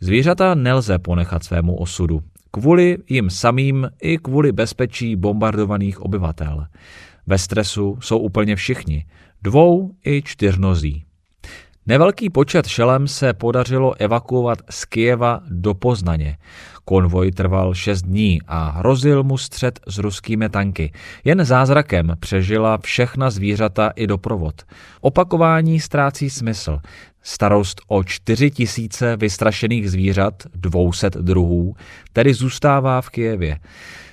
Zvířata 0.00 0.54
nelze 0.54 0.98
ponechat 0.98 1.44
svému 1.44 1.76
osudu. 1.76 2.22
Kvůli 2.50 2.98
jim 3.08 3.30
samým 3.30 3.90
i 4.02 4.18
kvůli 4.18 4.52
bezpečí 4.52 5.16
bombardovaných 5.16 6.00
obyvatel. 6.00 6.66
Ve 7.26 7.38
stresu 7.38 7.98
jsou 8.00 8.18
úplně 8.18 8.56
všichni, 8.56 9.06
dvou 9.42 9.94
i 10.06 10.22
čtyřnozí. 10.22 11.05
Nevelký 11.88 12.30
počet 12.30 12.66
šelem 12.66 13.08
se 13.08 13.32
podařilo 13.32 13.94
evakuovat 13.98 14.58
z 14.70 14.84
Kijeva 14.84 15.40
do 15.50 15.74
Poznaně. 15.74 16.36
Konvoj 16.84 17.30
trval 17.30 17.74
šest 17.74 18.02
dní 18.02 18.38
a 18.46 18.70
hrozil 18.70 19.22
mu 19.22 19.38
střed 19.38 19.80
s 19.88 19.98
ruskými 19.98 20.48
tanky. 20.48 20.92
Jen 21.24 21.44
zázrakem 21.44 22.16
přežila 22.20 22.78
všechna 22.78 23.30
zvířata 23.30 23.88
i 23.96 24.06
doprovod. 24.06 24.62
Opakování 25.00 25.80
ztrácí 25.80 26.30
smysl. 26.30 26.78
Starost 27.22 27.80
o 27.88 28.04
čtyři 28.04 28.50
tisíce 28.50 29.16
vystrašených 29.16 29.90
zvířat, 29.90 30.42
200 30.54 31.10
druhů, 31.10 31.74
tedy 32.12 32.34
zůstává 32.34 33.00
v 33.00 33.10
Kijevě. 33.10 33.58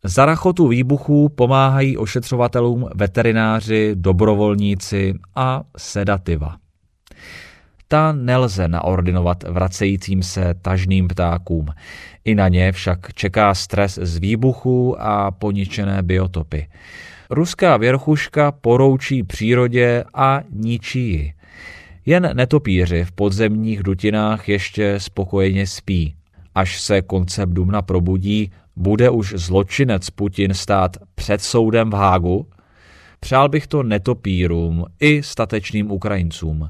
Za 0.04 0.26
rachotu 0.26 0.68
výbuchů 0.68 1.30
pomáhají 1.30 1.98
ošetřovatelům 1.98 2.90
veterináři, 2.96 3.92
dobrovolníci 3.96 5.14
a 5.36 5.64
sedativa 5.78 6.63
ta 7.94 8.12
nelze 8.12 8.68
naordinovat 8.68 9.44
vracejícím 9.44 10.24
se 10.24 10.54
tažným 10.62 11.08
ptákům. 11.08 11.66
I 12.26 12.36
na 12.36 12.48
ně 12.48 12.72
však 12.72 13.14
čeká 13.14 13.54
stres 13.54 14.00
z 14.02 14.18
výbuchů 14.18 15.02
a 15.02 15.32
poničené 15.32 16.04
biotopy. 16.04 16.68
Ruská 17.30 17.78
věrchuška 17.78 18.52
poroučí 18.52 19.24
přírodě 19.24 20.04
a 20.14 20.42
ničí 20.52 21.10
ji. 21.10 21.34
Jen 22.06 22.30
netopíři 22.34 23.04
v 23.04 23.12
podzemních 23.12 23.84
dutinách 23.84 24.50
ještě 24.50 25.00
spokojeně 25.00 25.68
spí. 25.68 26.16
Až 26.56 26.82
se 26.82 27.02
koncept 27.02 27.50
Dumna 27.50 27.82
probudí, 27.82 28.52
bude 28.76 29.10
už 29.10 29.34
zločinec 29.38 30.10
Putin 30.10 30.54
stát 30.54 30.98
před 31.16 31.42
soudem 31.42 31.90
v 31.90 31.94
Hágu? 31.94 32.48
Přál 33.20 33.50
bych 33.50 33.68
to 33.68 33.84
netopírům 33.84 34.86
i 35.00 35.24
statečným 35.24 35.92
Ukrajincům. 35.92 36.70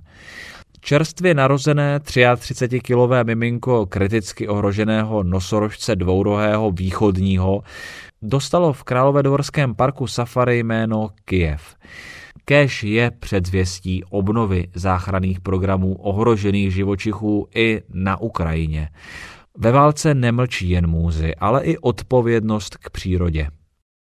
Čerstvě 0.85 1.33
narozené 1.33 1.99
33-kilové 1.99 3.25
miminko 3.25 3.85
kriticky 3.85 4.47
ohroženého 4.47 5.23
nosorožce 5.23 5.95
dvourohého 5.95 6.71
východního 6.71 7.63
dostalo 8.21 8.73
v 8.73 8.83
Královedvorském 8.83 9.75
parku 9.75 10.07
safari 10.07 10.63
jméno 10.63 11.09
Kijev. 11.25 11.75
Kéž 12.45 12.83
je 12.83 13.11
předzvěstí 13.11 14.03
obnovy 14.09 14.67
záchranných 14.75 15.41
programů 15.41 15.95
ohrožených 15.95 16.73
živočichů 16.73 17.47
i 17.55 17.81
na 17.93 18.21
Ukrajině. 18.21 18.89
Ve 19.57 19.71
válce 19.71 20.13
nemlčí 20.13 20.69
jen 20.69 20.87
můzy, 20.87 21.35
ale 21.35 21.63
i 21.63 21.77
odpovědnost 21.77 22.77
k 22.77 22.89
přírodě. 22.89 23.47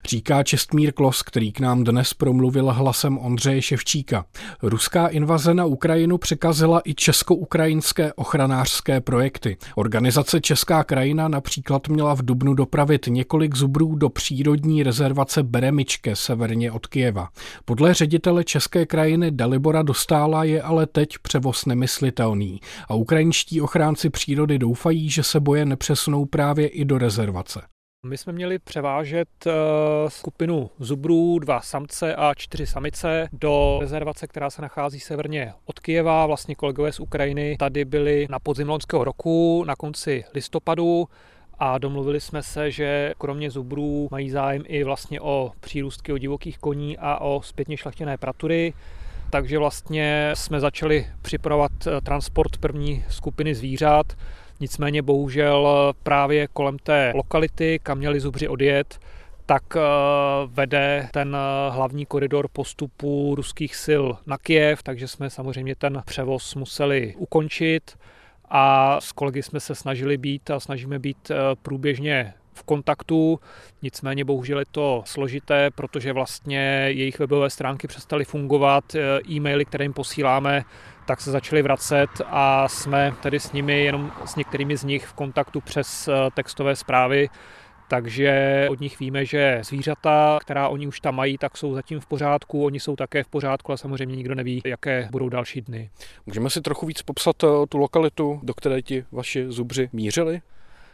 Říká 0.09 0.43
Čestmír 0.43 0.93
Klos, 0.93 1.23
který 1.23 1.53
k 1.53 1.61
nám 1.61 1.85
dnes 1.85 2.15
promluvil 2.15 2.73
hlasem 2.73 3.19
Ondřeje 3.19 3.63
Ševčíka. 3.63 4.25
Ruská 4.63 5.07
invaze 5.07 5.55
na 5.55 5.65
Ukrajinu 5.65 6.19
překazila 6.19 6.81
i 6.85 6.95
česko-ukrajinské 6.95 8.13
ochranářské 8.13 9.01
projekty. 9.01 9.57
Organizace 9.75 10.41
Česká 10.41 10.85
krajina 10.85 11.29
například 11.29 11.89
měla 11.89 12.15
v 12.15 12.23
Dubnu 12.23 12.55
dopravit 12.55 13.07
několik 13.07 13.57
zubrů 13.57 13.95
do 13.95 14.09
přírodní 14.09 14.83
rezervace 14.83 15.43
Beremičke 15.43 16.17
severně 16.17 16.73
od 16.73 16.87
Kijeva. 16.87 17.29
Podle 17.65 17.95
ředitele 17.95 18.45
České 18.45 18.87
krajiny 18.87 19.31
Dalibora 19.31 19.83
Dostála 19.83 20.45
je 20.45 20.63
ale 20.63 20.87
teď 20.87 21.19
převoz 21.23 21.67
nemyslitelný 21.67 22.61
a 22.89 22.95
ukrajinští 22.95 23.61
ochránci 23.61 24.11
přírody 24.11 24.59
doufají, 24.59 25.11
že 25.11 25.23
se 25.23 25.41
boje 25.41 25.67
nepřesunou 25.67 26.25
právě 26.25 26.69
i 26.69 26.85
do 26.85 26.99
rezervace. 26.99 27.61
My 28.07 28.19
jsme 28.19 28.33
měli 28.33 28.59
převážet 28.59 29.29
eh, 29.47 29.51
skupinu 30.09 30.71
zubrů, 30.79 31.39
dva 31.39 31.61
samce 31.61 32.15
a 32.15 32.35
čtyři 32.35 32.67
samice 32.67 33.29
do 33.33 33.79
rezervace, 33.81 34.27
která 34.27 34.51
se 34.51 34.63
nachází 34.63 35.01
severně 35.01 35.53
od 35.67 35.79
Kijeva. 35.79 36.27
Vlastně 36.27 36.55
kolegové 36.55 36.93
z 36.93 37.01
Ukrajiny 37.01 37.57
tady 37.59 37.85
byli 37.85 38.27
na 38.31 38.39
podzim 38.39 38.69
loňského 38.69 39.05
roku, 39.05 39.65
na 39.65 39.77
konci 39.77 40.25
listopadu 40.35 41.09
a 41.59 41.79
domluvili 41.79 42.21
jsme 42.21 42.43
se, 42.43 42.71
že 42.71 43.13
kromě 43.19 43.51
zubrů 43.51 44.09
mají 44.11 44.31
zájem 44.31 44.63
i 44.67 44.85
vlastně 44.85 45.21
o 45.21 45.53
přírůstky 45.61 46.13
o 46.13 46.19
divokých 46.19 46.59
koní 46.59 46.99
a 46.99 47.19
o 47.19 47.43
zpětně 47.43 47.77
šlechtěné 47.77 48.17
pratury. 48.17 48.75
Takže 49.31 49.59
vlastně 49.59 50.31
jsme 50.35 50.61
začali 50.61 51.07
připravovat 51.23 51.73
eh, 51.87 52.01
transport 52.01 52.57
první 52.57 53.05
skupiny 53.09 53.55
zvířat 53.55 54.07
Nicméně 54.61 55.03
bohužel 55.03 55.69
právě 56.03 56.49
kolem 56.53 56.79
té 56.79 57.13
lokality, 57.15 57.81
kam 57.83 57.99
měli 57.99 58.21
zubři 58.21 58.49
odjet, 58.49 58.99
tak 59.49 59.63
eh, 59.77 59.81
vede 60.47 61.09
ten 61.13 61.37
eh, 61.37 61.71
hlavní 61.71 62.07
koridor 62.07 62.49
postupu 62.53 63.35
ruských 63.35 63.77
sil 63.85 64.05
na 64.27 64.39
Kiev, 64.39 64.83
takže 64.83 65.09
jsme 65.09 65.31
samozřejmě 65.31 65.75
ten 65.75 66.03
převoz 66.07 66.55
museli 66.55 67.15
ukončit. 67.17 67.99
A 68.51 68.97
s 69.01 69.13
kolegy 69.13 69.43
jsme 69.43 69.61
se 69.61 69.75
snažili 69.75 70.17
být 70.17 70.51
a 70.51 70.61
snažíme 70.61 70.99
být 70.99 71.31
eh, 71.31 71.35
průběžně 71.63 72.35
v 72.59 72.63
kontaktu, 72.63 73.41
nicméně 73.83 74.25
bohužel 74.25 74.59
je 74.59 74.65
to 74.71 75.03
složité, 75.07 75.71
protože 75.71 76.13
vlastně 76.13 76.59
jejich 76.89 77.19
webové 77.19 77.51
stránky 77.51 77.89
přestaly 77.89 78.25
fungovat, 78.25 78.85
e-maily, 79.31 79.65
které 79.65 79.85
jim 79.85 79.93
posíláme, 79.93 80.65
tak 81.07 81.21
se 81.21 81.31
začaly 81.31 81.63
vracet 81.63 82.11
a 82.27 82.69
jsme 82.69 83.15
tady 83.23 83.41
s 83.41 83.53
nimi, 83.53 83.85
jenom 83.85 84.13
s 84.25 84.37
některými 84.37 84.77
z 84.77 84.85
nich 84.85 85.07
v 85.07 85.13
kontaktu 85.13 85.61
přes 85.61 86.09
eh, 86.09 86.13
textové 86.35 86.77
zprávy, 86.77 87.29
takže 87.89 88.67
od 88.71 88.81
nich 88.81 88.99
víme, 88.99 89.25
že 89.25 89.61
zvířata, 89.65 90.39
která 90.43 90.69
oni 90.69 90.87
už 90.87 91.01
tam 91.01 91.17
mají, 91.17 91.39
tak 91.39 91.57
jsou 91.57 91.75
zatím 91.75 92.01
v 92.01 92.07
pořádku, 92.07 92.65
oni 92.65 92.81
jsou 92.81 92.97
také 92.97 93.25
v 93.25 93.29
pořádku, 93.29 93.73
ale 93.73 93.79
samozřejmě 93.79 94.17
nikdo 94.17 94.35
neví, 94.35 94.63
jaké 94.65 95.09
budou 95.13 95.29
další 95.29 95.61
dny. 95.61 95.91
Můžeme 96.27 96.51
si 96.51 96.61
trochu 96.61 96.87
víc 96.87 97.03
popsat 97.03 97.45
eh, 97.45 97.47
tu 97.69 97.79
lokalitu, 97.79 98.41
do 98.43 98.55
které 98.55 98.83
ti 98.83 99.05
vaši 99.13 99.47
zubři 99.49 99.89
mířili? 99.93 100.41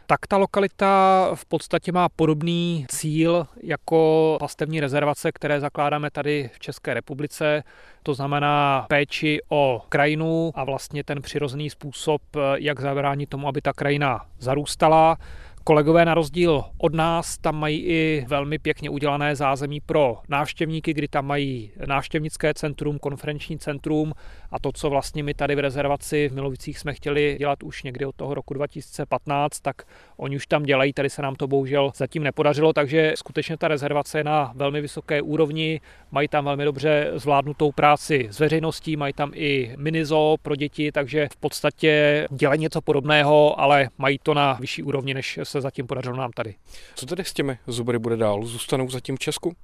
Tak 0.07 0.27
ta 0.27 0.37
lokalita 0.37 1.29
v 1.33 1.45
podstatě 1.45 1.91
má 1.91 2.09
podobný 2.09 2.85
cíl 2.89 3.47
jako 3.63 4.37
pastevní 4.39 4.79
rezervace, 4.79 5.31
které 5.31 5.59
zakládáme 5.59 6.11
tady 6.11 6.49
v 6.53 6.59
České 6.59 6.93
republice. 6.93 7.63
To 8.03 8.13
znamená 8.13 8.85
péči 8.89 9.39
o 9.49 9.81
krajinu 9.89 10.51
a 10.55 10.63
vlastně 10.63 11.03
ten 11.03 11.21
přirozený 11.21 11.69
způsob, 11.69 12.21
jak 12.55 12.79
zabránit 12.79 13.29
tomu, 13.29 13.47
aby 13.47 13.61
ta 13.61 13.73
krajina 13.73 14.25
zarůstala. 14.39 15.17
Kolegové 15.63 16.05
na 16.05 16.13
rozdíl 16.13 16.63
od 16.77 16.93
nás 16.93 17.37
tam 17.37 17.55
mají 17.55 17.85
i 17.85 18.25
velmi 18.27 18.59
pěkně 18.59 18.89
udělané 18.89 19.35
zázemí 19.35 19.81
pro 19.81 20.17
návštěvníky, 20.29 20.93
kdy 20.93 21.07
tam 21.07 21.25
mají 21.25 21.71
návštěvnické 21.87 22.53
centrum, 22.53 22.99
konferenční 22.99 23.59
centrum 23.59 24.13
a 24.55 24.59
to, 24.59 24.71
co 24.71 24.89
vlastně 24.89 25.23
my 25.23 25.33
tady 25.33 25.55
v 25.55 25.59
rezervaci 25.59 26.29
v 26.29 26.33
Milovicích 26.33 26.79
jsme 26.79 26.93
chtěli 26.93 27.35
dělat 27.39 27.63
už 27.63 27.83
někdy 27.83 28.05
od 28.05 28.15
toho 28.15 28.33
roku 28.33 28.53
2015, 28.53 29.59
tak 29.59 29.83
oni 30.17 30.35
už 30.35 30.47
tam 30.47 30.63
dělají, 30.63 30.93
tady 30.93 31.09
se 31.09 31.21
nám 31.21 31.35
to 31.35 31.47
bohužel 31.47 31.91
zatím 31.95 32.23
nepodařilo, 32.23 32.73
takže 32.73 33.13
skutečně 33.15 33.57
ta 33.57 33.67
rezervace 33.67 34.17
je 34.17 34.23
na 34.23 34.51
velmi 34.55 34.81
vysoké 34.81 35.21
úrovni, 35.21 35.81
mají 36.11 36.27
tam 36.27 36.45
velmi 36.45 36.65
dobře 36.65 37.11
zvládnutou 37.15 37.71
práci 37.71 38.27
s 38.31 38.39
veřejností, 38.39 38.97
mají 38.97 39.13
tam 39.13 39.31
i 39.33 39.75
minizo 39.77 40.35
pro 40.41 40.55
děti, 40.55 40.91
takže 40.91 41.27
v 41.33 41.37
podstatě 41.37 42.27
dělají 42.31 42.61
něco 42.61 42.81
podobného, 42.81 43.59
ale 43.59 43.89
mají 43.97 44.19
to 44.23 44.33
na 44.33 44.53
vyšší 44.53 44.83
úrovni, 44.83 45.13
než 45.13 45.39
se 45.43 45.61
zatím 45.61 45.87
podařilo 45.87 46.15
nám 46.17 46.31
tady. 46.31 46.55
Co 46.95 47.05
tedy 47.05 47.23
s 47.23 47.33
těmi 47.33 47.57
zubry 47.67 47.99
bude 47.99 48.17
dál? 48.17 48.45
Zůstanou 48.45 48.89
zatím 48.89 49.15
v 49.15 49.19
Česku? 49.19 49.55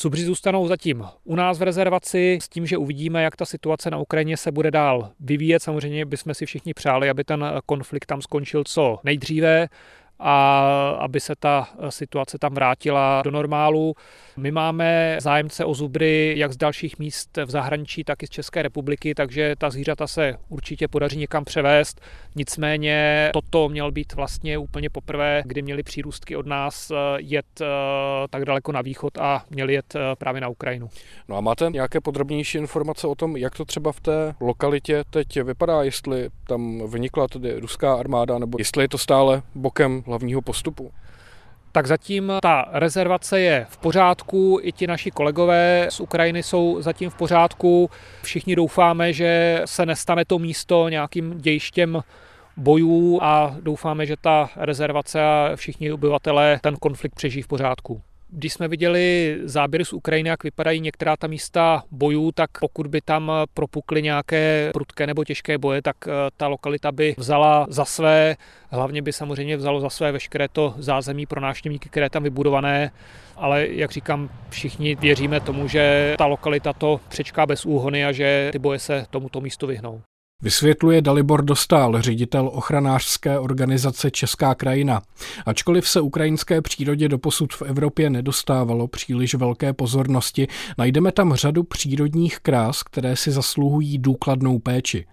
Subři 0.00 0.24
zůstanou 0.24 0.68
zatím 0.68 1.04
u 1.24 1.36
nás 1.36 1.58
v 1.58 1.62
rezervaci 1.62 2.38
s 2.42 2.48
tím, 2.48 2.66
že 2.66 2.76
uvidíme, 2.76 3.22
jak 3.22 3.36
ta 3.36 3.44
situace 3.44 3.90
na 3.90 3.98
Ukrajině 3.98 4.36
se 4.36 4.52
bude 4.52 4.70
dál 4.70 5.10
vyvíjet. 5.20 5.62
Samozřejmě 5.62 6.04
bychom 6.04 6.34
si 6.34 6.46
všichni 6.46 6.74
přáli, 6.74 7.10
aby 7.10 7.24
ten 7.24 7.52
konflikt 7.66 8.06
tam 8.06 8.22
skončil 8.22 8.64
co 8.64 8.98
nejdříve 9.04 9.68
a 10.18 10.60
aby 10.98 11.20
se 11.20 11.34
ta 11.38 11.68
situace 11.88 12.38
tam 12.38 12.54
vrátila 12.54 13.22
do 13.22 13.30
normálu. 13.30 13.94
My 14.38 14.50
máme 14.50 15.16
zájemce 15.20 15.64
o 15.64 15.74
zubry 15.74 16.34
jak 16.36 16.52
z 16.52 16.56
dalších 16.56 16.98
míst 16.98 17.38
v 17.44 17.50
zahraničí, 17.50 18.04
tak 18.04 18.22
i 18.22 18.26
z 18.26 18.30
České 18.30 18.62
republiky, 18.62 19.14
takže 19.14 19.54
ta 19.58 19.70
zvířata 19.70 20.06
se 20.06 20.34
určitě 20.48 20.88
podaří 20.88 21.18
někam 21.18 21.44
převést. 21.44 22.00
Nicméně 22.36 23.30
toto 23.32 23.68
měl 23.68 23.92
být 23.92 24.14
vlastně 24.14 24.58
úplně 24.58 24.90
poprvé, 24.90 25.42
kdy 25.44 25.62
měli 25.62 25.82
přírůstky 25.82 26.36
od 26.36 26.46
nás 26.46 26.90
eh, 26.90 26.94
jet 27.18 27.60
eh, 27.60 27.66
tak 28.30 28.44
daleko 28.44 28.72
na 28.72 28.82
východ 28.82 29.18
a 29.18 29.44
měli 29.50 29.74
jet 29.74 29.94
eh, 29.94 30.00
právě 30.18 30.40
na 30.40 30.48
Ukrajinu. 30.48 30.88
No 31.28 31.36
a 31.36 31.40
máte 31.40 31.70
nějaké 31.70 32.00
podrobnější 32.00 32.58
informace 32.58 33.06
o 33.06 33.14
tom, 33.14 33.36
jak 33.36 33.56
to 33.56 33.64
třeba 33.64 33.92
v 33.92 34.00
té 34.00 34.34
lokalitě 34.40 35.04
teď 35.10 35.40
vypadá, 35.40 35.82
jestli 35.82 36.28
tam 36.46 36.90
vynikla 36.90 37.28
tedy 37.28 37.60
ruská 37.60 37.94
armáda, 37.94 38.38
nebo 38.38 38.58
jestli 38.58 38.84
je 38.84 38.88
to 38.88 38.98
stále 38.98 39.42
bokem 39.54 40.02
hlavního 40.06 40.42
postupu? 40.42 40.90
Tak 41.72 41.86
zatím 41.86 42.32
ta 42.42 42.68
rezervace 42.72 43.40
je 43.40 43.66
v 43.68 43.78
pořádku, 43.78 44.58
i 44.62 44.72
ti 44.72 44.86
naši 44.86 45.10
kolegové 45.10 45.86
z 45.90 46.00
Ukrajiny 46.00 46.42
jsou 46.42 46.82
zatím 46.82 47.10
v 47.10 47.14
pořádku. 47.14 47.90
Všichni 48.22 48.56
doufáme, 48.56 49.12
že 49.12 49.62
se 49.64 49.86
nestane 49.86 50.24
to 50.24 50.38
místo 50.38 50.88
nějakým 50.88 51.38
dějištěm 51.38 52.02
bojů 52.56 53.18
a 53.22 53.56
doufáme, 53.60 54.06
že 54.06 54.16
ta 54.20 54.50
rezervace 54.56 55.22
a 55.22 55.50
všichni 55.54 55.92
obyvatelé 55.92 56.58
ten 56.62 56.76
konflikt 56.76 57.14
přežijí 57.14 57.42
v 57.42 57.48
pořádku. 57.48 58.02
Když 58.30 58.52
jsme 58.52 58.68
viděli 58.68 59.36
záběry 59.44 59.84
z 59.84 59.92
Ukrajiny, 59.92 60.28
jak 60.28 60.44
vypadají 60.44 60.80
některá 60.80 61.16
ta 61.16 61.26
místa 61.26 61.82
bojů, 61.90 62.32
tak 62.32 62.50
pokud 62.60 62.86
by 62.86 63.00
tam 63.00 63.32
propukly 63.54 64.02
nějaké 64.02 64.70
prudké 64.72 65.06
nebo 65.06 65.24
těžké 65.24 65.58
boje, 65.58 65.82
tak 65.82 65.96
eh, 66.06 66.10
ta 66.36 66.46
lokalita 66.46 66.92
by 66.92 67.14
vzala 67.18 67.66
za 67.70 67.84
své, 67.84 68.36
hlavně 68.70 69.02
by 69.02 69.12
samozřejmě 69.12 69.56
vzalo 69.56 69.80
za 69.80 69.90
své 69.90 70.12
veškeré 70.12 70.48
to 70.48 70.74
zázemí 70.78 71.26
pro 71.26 71.40
návštěvníky, 71.40 71.88
které 71.88 72.10
tam 72.10 72.22
vybudované, 72.22 72.90
ale 73.36 73.66
jak 73.68 73.92
říkám, 73.92 74.30
všichni 74.50 74.94
věříme 74.94 75.40
tomu, 75.40 75.68
že 75.68 76.14
ta 76.18 76.26
lokalita 76.26 76.72
to 76.72 77.00
přečká 77.08 77.46
bez 77.46 77.66
úhony 77.66 78.04
a 78.04 78.12
že 78.12 78.48
ty 78.52 78.58
boje 78.58 78.78
se 78.78 79.06
tomuto 79.10 79.40
místu 79.40 79.66
vyhnou. 79.66 80.00
Vysvětluje 80.42 81.02
Dalibor 81.02 81.44
Dostal, 81.44 82.02
ředitel 82.02 82.50
ochranářské 82.54 83.38
organizace 83.38 84.10
Česká 84.10 84.54
krajina. 84.54 85.02
Ačkoliv 85.46 85.88
se 85.88 86.00
ukrajinské 86.00 86.62
přírodě 86.62 87.08
doposud 87.08 87.52
v 87.52 87.62
Evropě 87.62 88.10
nedostávalo 88.10 88.88
příliš 88.88 89.34
velké 89.34 89.72
pozornosti, 89.72 90.48
najdeme 90.78 91.12
tam 91.12 91.34
řadu 91.34 91.62
přírodních 91.62 92.38
krás, 92.40 92.82
které 92.82 93.16
si 93.16 93.30
zasluhují 93.30 93.98
důkladnou 93.98 94.58
péči. 94.58 95.06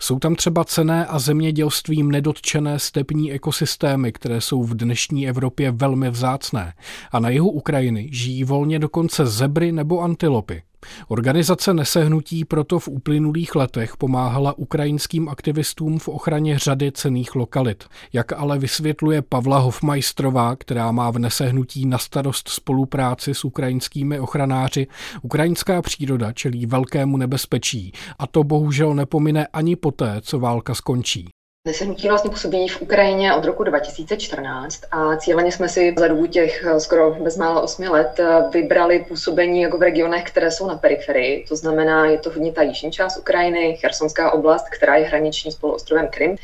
Jsou 0.00 0.18
tam 0.18 0.34
třeba 0.34 0.64
cené 0.64 1.06
a 1.06 1.18
zemědělstvím 1.18 2.10
nedotčené 2.10 2.78
stepní 2.78 3.32
ekosystémy, 3.32 4.12
které 4.12 4.40
jsou 4.40 4.62
v 4.62 4.74
dnešní 4.74 5.28
Evropě 5.28 5.70
velmi 5.70 6.10
vzácné. 6.10 6.74
A 7.12 7.20
na 7.20 7.28
jihu 7.28 7.50
Ukrajiny 7.50 8.08
žijí 8.12 8.44
volně 8.44 8.78
dokonce 8.78 9.26
zebry 9.26 9.72
nebo 9.72 10.00
antilopy. 10.00 10.62
Organizace 11.08 11.74
Nesehnutí 11.74 12.44
proto 12.44 12.78
v 12.78 12.88
uplynulých 12.88 13.54
letech 13.54 13.96
pomáhala 13.96 14.58
ukrajinským 14.58 15.28
aktivistům 15.28 15.98
v 15.98 16.08
ochraně 16.08 16.58
řady 16.58 16.92
cených 16.92 17.34
lokalit. 17.34 17.84
Jak 18.12 18.32
ale 18.32 18.58
vysvětluje 18.58 19.22
Pavla 19.22 19.58
Hofmajstrová, 19.58 20.56
která 20.56 20.92
má 20.92 21.10
v 21.10 21.18
Nesehnutí 21.18 21.86
na 21.86 21.98
starost 21.98 22.48
spolupráci 22.48 23.34
s 23.34 23.44
ukrajinskými 23.44 24.20
ochranáři, 24.20 24.86
ukrajinská 25.22 25.82
příroda 25.82 26.32
čelí 26.32 26.66
velkému 26.66 27.16
nebezpečí 27.16 27.92
a 28.18 28.26
to 28.26 28.44
bohužel 28.44 28.94
nepomine 28.94 29.46
ani 29.46 29.76
poté, 29.76 30.16
co 30.20 30.38
válka 30.38 30.74
skončí. 30.74 31.28
Nesenutí 31.68 32.08
vlastně 32.08 32.30
působí 32.30 32.68
v 32.68 32.82
Ukrajině 32.82 33.34
od 33.34 33.44
roku 33.44 33.64
2014 33.64 34.80
a 34.90 35.16
cíleně 35.16 35.52
jsme 35.52 35.68
si 35.68 35.94
za 35.98 36.08
dobu 36.08 36.26
těch 36.26 36.64
eh, 36.64 36.80
skoro 36.80 37.10
bezmála 37.10 37.60
8 37.60 37.82
let 37.82 38.20
eh, 38.20 38.42
vybrali 38.52 39.04
působení 39.08 39.60
jako 39.60 39.78
v 39.78 39.82
regionech, 39.82 40.24
které 40.24 40.50
jsou 40.50 40.66
na 40.66 40.76
periferii. 40.76 41.44
To 41.48 41.56
znamená, 41.56 42.06
je 42.06 42.18
to 42.18 42.30
hodně 42.30 42.52
ta 42.52 42.62
jižní 42.62 42.92
část 42.92 43.16
Ukrajiny, 43.16 43.76
Chersonská 43.80 44.30
oblast, 44.30 44.68
která 44.68 44.96
je 44.96 45.04
hraniční 45.04 45.52
s 45.52 45.56
poloostrovem 45.56 46.08
Krym. 46.08 46.36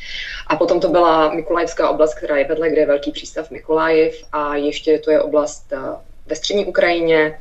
A 0.47 0.55
potom 0.55 0.79
to 0.79 0.89
byla 0.89 1.33
Mikulajevská 1.33 1.89
oblast, 1.89 2.13
která 2.13 2.37
je 2.37 2.45
vedle, 2.45 2.69
kde 2.69 2.81
je 2.81 2.87
velký 2.87 3.11
přístav 3.11 3.51
Mikulajev 3.51 4.15
a 4.31 4.55
ještě 4.55 4.99
to 4.99 5.11
je 5.11 5.21
oblast 5.21 5.73
eh, 5.73 5.77
ve 6.27 6.35
střední 6.35 6.65
Ukrajině, 6.65 7.39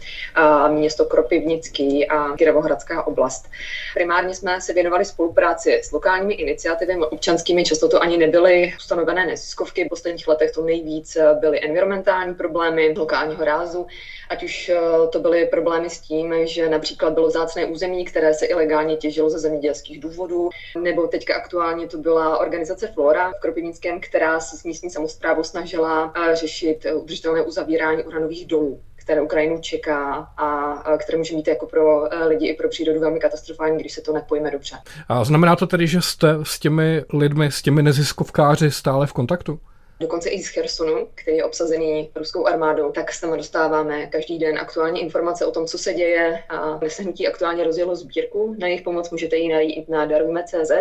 město 0.68 1.04
Kropivnický 1.04 2.08
a 2.08 2.36
Kirovohradská 2.36 3.06
oblast. 3.06 3.50
Primárně 3.94 4.34
jsme 4.34 4.60
se 4.60 4.72
věnovali 4.72 5.04
spolupráci 5.04 5.80
s 5.84 5.92
lokálními 5.92 6.34
iniciativami 6.34 7.06
občanskými, 7.06 7.64
často 7.64 7.88
to 7.88 8.02
ani 8.02 8.16
nebyly 8.16 8.74
ustanovené 8.76 9.26
neziskovky. 9.26 9.84
V 9.84 9.88
posledních 9.88 10.28
letech 10.28 10.52
to 10.52 10.64
nejvíc 10.64 11.16
byly 11.40 11.64
environmentální 11.64 12.34
problémy 12.34 12.94
lokálního 12.96 13.44
rázu, 13.44 13.86
ať 14.28 14.42
už 14.42 14.68
eh, 14.68 14.78
to 15.12 15.18
byly 15.18 15.46
problémy 15.46 15.90
s 15.90 16.00
tím, 16.00 16.34
že 16.44 16.68
například 16.68 17.12
bylo 17.12 17.30
zácné 17.30 17.66
území, 17.66 18.04
které 18.04 18.34
se 18.34 18.46
ilegálně 18.46 18.96
těžilo 18.96 19.30
ze 19.30 19.38
zemědělských 19.38 20.00
důvodů, 20.00 20.50
nebo 20.78 21.06
teďka 21.06 21.34
aktuálně 21.34 21.88
to 21.88 21.98
byla 21.98 22.38
organizace 22.38 22.86
Flora 22.86 23.32
v 23.32 23.40
Kropivnickém, 23.40 24.00
která 24.00 24.40
se 24.40 24.56
s 24.56 24.64
místní 24.64 24.90
samozprávou 24.90 25.42
snažila 25.42 26.12
eh, 26.16 26.36
řešit 26.36 26.86
udržitelné 26.94 27.42
uzavírání 27.42 28.02
uranových 28.02 28.46
dolů 28.46 28.73
které 29.04 29.20
Ukrajinu 29.20 29.58
čeká 29.60 30.14
a 30.36 30.98
které 30.98 31.18
může 31.18 31.36
být 31.36 31.48
jako 31.48 31.66
pro 31.66 32.14
eh, 32.14 32.24
lidi 32.24 32.46
i 32.46 32.54
pro 32.54 32.68
přírodu 32.68 33.00
velmi 33.00 33.20
katastrofální, 33.20 33.78
když 33.78 33.92
se 33.92 34.00
to 34.00 34.12
nepojme 34.12 34.50
dobře. 34.50 34.76
A 35.08 35.24
znamená 35.24 35.56
to 35.56 35.66
tedy, 35.66 35.86
že 35.86 36.02
jste 36.02 36.28
s 36.42 36.58
těmi 36.58 37.04
lidmi, 37.12 37.46
s 37.46 37.62
těmi 37.62 37.82
neziskovkáři 37.82 38.70
stále 38.70 39.06
v 39.06 39.12
kontaktu? 39.12 39.60
Dokonce 40.04 40.28
i 40.28 40.42
z 40.42 40.48
Chersonu, 40.48 41.08
který 41.14 41.36
je 41.36 41.44
obsazený 41.44 42.10
ruskou 42.14 42.46
armádou, 42.46 42.92
tak 42.92 43.12
se 43.12 43.20
tam 43.20 43.36
dostáváme 43.36 44.06
každý 44.06 44.38
den 44.38 44.58
aktuální 44.58 45.00
informace 45.00 45.46
o 45.46 45.50
tom, 45.50 45.66
co 45.66 45.78
se 45.78 45.94
děje 45.94 46.44
a 46.48 46.78
Nesehnutí 46.78 47.28
aktuálně 47.28 47.64
rozjelo 47.64 47.96
sbírku. 47.96 48.56
Na 48.58 48.66
jejich 48.66 48.82
pomoc 48.82 49.10
můžete 49.10 49.36
ji 49.36 49.48
najít 49.48 49.88
na 49.88 50.04
darujme.cz 50.04 50.72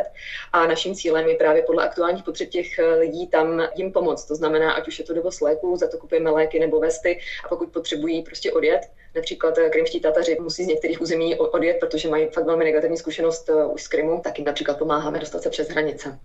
a 0.54 0.68
naším 0.68 0.96
cílem 0.96 1.28
je 1.28 1.36
právě 1.36 1.62
podle 1.62 1.84
aktuálních 1.84 2.24
potřeb 2.24 2.50
těch 2.50 2.68
lidí 3.00 3.28
tam 3.28 3.68
jim 3.76 3.92
pomoct. 3.92 4.26
To 4.26 4.36
znamená, 4.36 4.72
ať 4.72 4.88
už 4.88 5.00
je 5.00 5.06
to 5.06 5.14
dovoz 5.14 5.42
léků, 5.42 5.78
za 5.78 5.88
to 5.88 5.98
kupujeme 5.98 6.30
léky 6.30 6.60
nebo 6.60 6.80
vesty 6.80 7.20
a 7.46 7.48
pokud 7.48 7.70
potřebují 7.70 8.22
prostě 8.22 8.52
odjet, 8.52 8.82
Například 9.16 9.58
eh, 9.58 9.70
krymští 9.70 10.00
Tataři 10.00 10.38
musí 10.42 10.64
z 10.64 10.68
některých 10.68 11.02
území 11.02 11.36
odjet, 11.36 11.78
protože 11.80 12.10
mají 12.10 12.28
fakt 12.28 12.46
velmi 12.46 12.64
negativní 12.64 12.98
zkušenost 12.98 13.50
eh, 13.50 13.66
už 13.66 13.84
s 13.84 13.88
Krymu, 13.88 14.22
tak 14.24 14.40
jim 14.40 14.46
například 14.46 14.78
pomáháme 14.78 15.20
dostat 15.20 15.44
se 15.44 15.50
přes 15.50 15.70
hranice. 15.70 16.20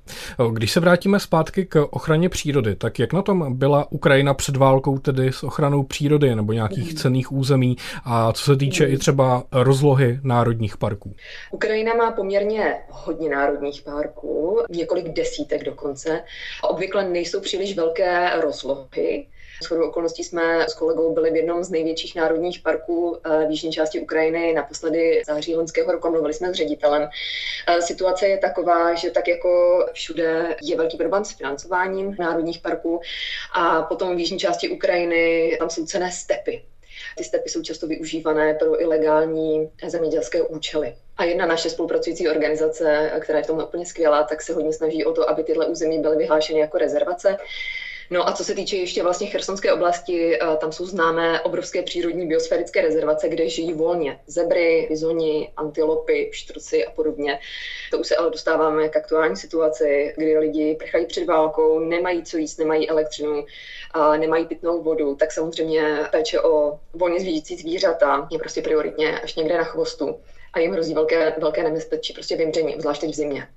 Když 0.52 0.72
se 0.72 0.80
vrátíme 0.80 1.20
zpátky 1.20 1.66
k 1.66 1.86
ochraně 1.90 2.28
přírody, 2.28 2.76
tak 2.76 2.98
jak 2.98 3.12
na 3.12 3.22
tom 3.22 3.58
byla 3.58 3.92
Ukrajina 3.92 4.34
před 4.34 4.56
válkou 4.56 4.98
tedy 4.98 5.32
s 5.32 5.42
ochranou 5.42 5.82
přírody 5.82 6.34
nebo 6.34 6.52
nějakých 6.52 6.90
mm. 6.90 6.96
cených 6.96 7.32
území 7.32 7.76
a 8.04 8.32
co 8.32 8.44
se 8.44 8.56
týče 8.56 8.86
mm. 8.86 8.94
i 8.94 8.98
třeba 8.98 9.44
rozlohy 9.52 10.20
národních 10.22 10.76
parků? 10.76 11.14
Ukrajina 11.52 11.94
má 11.94 12.10
poměrně 12.10 12.74
hodně 12.88 13.28
národních 13.28 13.82
parků, 13.82 14.62
několik 14.70 15.08
desítek 15.08 15.64
dokonce. 15.64 16.24
Obvykle 16.62 17.08
nejsou 17.08 17.40
příliš 17.40 17.76
velké 17.76 18.30
rozlohy, 18.40 19.26
s 19.62 19.66
chodou 19.66 19.88
okolností 19.88 20.24
jsme 20.24 20.66
s 20.68 20.74
kolegou 20.74 21.14
byli 21.14 21.30
v 21.30 21.36
jednom 21.36 21.64
z 21.64 21.70
největších 21.70 22.14
národních 22.14 22.60
parků 22.60 23.18
eh, 23.24 23.46
v 23.46 23.50
jižní 23.50 23.72
části 23.72 24.00
Ukrajiny, 24.00 24.52
naposledy 24.52 25.22
září 25.26 25.56
loňského 25.56 25.92
roku, 25.92 26.10
mluvili 26.10 26.34
jsme 26.34 26.50
s 26.50 26.56
ředitelem. 26.56 27.08
Eh, 27.68 27.82
situace 27.82 28.28
je 28.28 28.38
taková, 28.38 28.94
že 28.94 29.10
tak 29.10 29.28
jako 29.28 29.84
všude 29.92 30.56
je 30.62 30.76
velký 30.76 30.96
problém 30.96 31.24
s 31.24 31.32
financováním 31.32 32.16
národních 32.18 32.60
parků 32.60 33.00
a 33.54 33.82
potom 33.82 34.16
v 34.16 34.18
jižní 34.18 34.38
části 34.38 34.68
Ukrajiny 34.68 35.56
tam 35.58 35.70
jsou 35.70 35.86
cené 35.86 36.12
stepy. 36.12 36.62
Ty 37.16 37.24
stepy 37.24 37.48
jsou 37.48 37.62
často 37.62 37.86
využívané 37.86 38.54
pro 38.54 38.82
ilegální 38.82 39.70
zemědělské 39.86 40.42
účely. 40.42 40.94
A 41.16 41.24
jedna 41.24 41.46
naše 41.46 41.70
spolupracující 41.70 42.28
organizace, 42.28 43.12
která 43.20 43.38
je 43.38 43.44
v 43.44 43.46
tom 43.46 43.58
úplně 43.58 43.86
skvělá, 43.86 44.22
tak 44.22 44.42
se 44.42 44.52
hodně 44.52 44.72
snaží 44.72 45.04
o 45.04 45.12
to, 45.12 45.30
aby 45.30 45.42
tyhle 45.44 45.66
území 45.66 45.98
byly 45.98 46.16
vyhlášeny 46.16 46.60
jako 46.60 46.78
rezervace. 46.78 47.36
No 48.10 48.28
a 48.28 48.32
co 48.32 48.44
se 48.44 48.54
týče 48.54 48.76
ještě 48.76 49.02
vlastně 49.02 49.26
Chersonské 49.26 49.72
oblasti, 49.72 50.38
eh, 50.42 50.56
tam 50.56 50.72
jsou 50.72 50.86
známé 50.86 51.40
obrovské 51.40 51.82
přírodní 51.82 52.26
biosférické 52.26 52.80
rezervace, 52.80 53.28
kde 53.28 53.48
žijí 53.48 53.72
volně 53.72 54.20
zebry, 54.26 54.86
bizoni, 54.90 55.52
antilopy, 55.56 56.28
pštruci 56.32 56.86
a 56.86 56.90
podobně. 56.90 57.38
To 57.90 57.98
už 57.98 58.06
se 58.06 58.16
ale 58.16 58.30
dostáváme 58.30 58.88
k 58.88 58.96
aktuální 58.96 59.36
situaci, 59.36 60.14
kdy 60.16 60.38
lidi 60.38 60.76
prchají 60.78 61.06
před 61.06 61.24
válkou, 61.24 61.78
nemají 61.78 62.22
co 62.22 62.36
jíst, 62.36 62.58
nemají 62.58 62.90
elektřinu, 62.90 63.44
a 63.90 64.16
nemají 64.16 64.46
pitnou 64.46 64.82
vodu, 64.82 65.14
tak 65.14 65.32
samozřejmě 65.32 65.98
péče 66.10 66.40
o 66.40 66.80
volně 66.94 67.20
zvíjící 67.20 67.56
zvířata 67.56 68.28
je 68.30 68.38
prostě 68.38 68.62
prioritně 68.62 69.18
až 69.20 69.34
někde 69.34 69.58
na 69.58 69.64
chvostu 69.64 70.20
a 70.52 70.58
jim 70.58 70.72
hrozí 70.72 70.94
velké, 70.94 71.34
velké 71.38 71.62
nebezpečí, 71.62 72.12
prostě 72.12 72.36
vymření, 72.36 72.74
zvláště 72.78 73.06
v 73.06 73.14
zimě. 73.14 73.48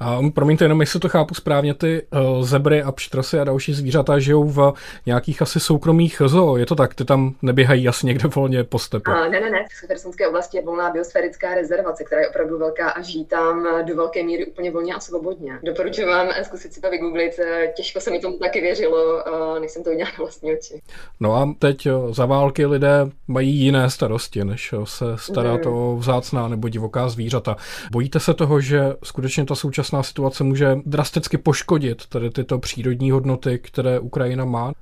A 0.00 0.18
promiňte, 0.34 0.64
jenom 0.64 0.80
jestli 0.80 1.00
to 1.00 1.08
chápu 1.08 1.34
správně, 1.34 1.74
ty 1.74 2.02
uh, 2.12 2.42
zebry 2.44 2.82
a 2.82 2.92
pštrosy 2.92 3.38
a 3.38 3.44
další 3.44 3.74
zvířata 3.74 4.18
žijou 4.18 4.44
v 4.44 4.72
nějakých 5.06 5.42
asi 5.42 5.60
soukromých 5.60 6.22
zoo. 6.26 6.56
Je 6.56 6.66
to 6.66 6.74
tak? 6.74 6.94
Ty 6.94 7.04
tam 7.04 7.34
neběhají 7.42 7.88
asi 7.88 8.06
někde 8.06 8.28
volně 8.28 8.64
po 8.64 8.78
stepu? 8.78 9.10
A 9.10 9.28
ne, 9.28 9.40
ne, 9.40 9.50
ne. 9.50 9.64
V 9.82 9.86
Chersonské 9.86 10.28
oblasti 10.28 10.56
je 10.56 10.64
volná 10.64 10.90
biosférická 10.90 11.54
rezervace, 11.54 12.04
která 12.04 12.20
je 12.20 12.28
opravdu 12.28 12.58
velká 12.58 12.90
a 12.90 13.02
žijí 13.02 13.24
tam 13.24 13.66
do 13.86 13.96
velké 13.96 14.22
míry 14.22 14.46
úplně 14.46 14.70
volně 14.70 14.94
a 14.94 15.00
svobodně. 15.00 15.58
Doporučuji 15.62 16.06
vám 16.06 16.28
zkusit 16.42 16.72
si 16.72 16.80
to 16.80 16.90
vygooglit. 16.90 17.32
Těžko 17.76 18.00
se 18.00 18.10
mi 18.10 18.20
tomu 18.20 18.36
taky 18.38 18.60
věřilo, 18.60 19.24
než 19.60 19.70
jsem 19.70 19.84
to 19.84 19.90
udělala 19.90 20.12
na 20.18 20.24
vlastní 20.24 20.52
oči. 20.52 20.82
No 21.20 21.34
a 21.34 21.54
teď 21.58 21.88
za 22.10 22.26
války 22.26 22.66
lidé 22.66 23.06
mají 23.28 23.54
jiné 23.54 23.90
starosti, 23.90 24.44
než 24.44 24.74
se 24.84 25.04
starat 25.16 25.64
mm. 25.64 25.72
o 25.72 25.96
vzácná 25.96 26.48
nebo 26.48 26.68
divoká 26.68 27.08
zvířata. 27.08 27.56
Bojíte 27.92 28.20
se 28.20 28.34
toho, 28.34 28.60
že 28.60 28.82
skutečně 29.04 29.44
ta 29.44 29.54
současná 29.62 30.02
situace 30.02 30.44
může 30.44 30.76
drasticky 30.86 31.38
poškodit 31.38 32.06
tady 32.06 32.30
tyto 32.30 32.58
přírodní 32.58 33.10
hodnoty, 33.10 33.58
které 33.58 34.00
Ukrajina 34.00 34.44
má? 34.44 34.72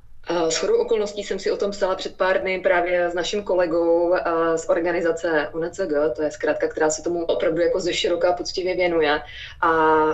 S 0.48 0.56
chodou 0.56 0.74
okolností 0.74 1.24
jsem 1.24 1.38
si 1.38 1.50
o 1.50 1.56
tom 1.56 1.70
psala 1.70 1.94
před 1.94 2.16
pár 2.16 2.40
dny 2.40 2.60
právě 2.60 3.10
s 3.10 3.14
naším 3.14 3.42
kolegou 3.42 4.14
z 4.56 4.68
organizace 4.68 5.48
UNCG, 5.54 5.92
to 6.16 6.22
je 6.22 6.30
zkrátka, 6.30 6.68
která 6.68 6.90
se 6.90 7.02
tomu 7.02 7.24
opravdu 7.24 7.60
jako 7.60 7.80
ze 7.80 7.92
široká 7.92 8.32
poctivě 8.32 8.76
věnuje. 8.76 9.20
A 9.60 9.70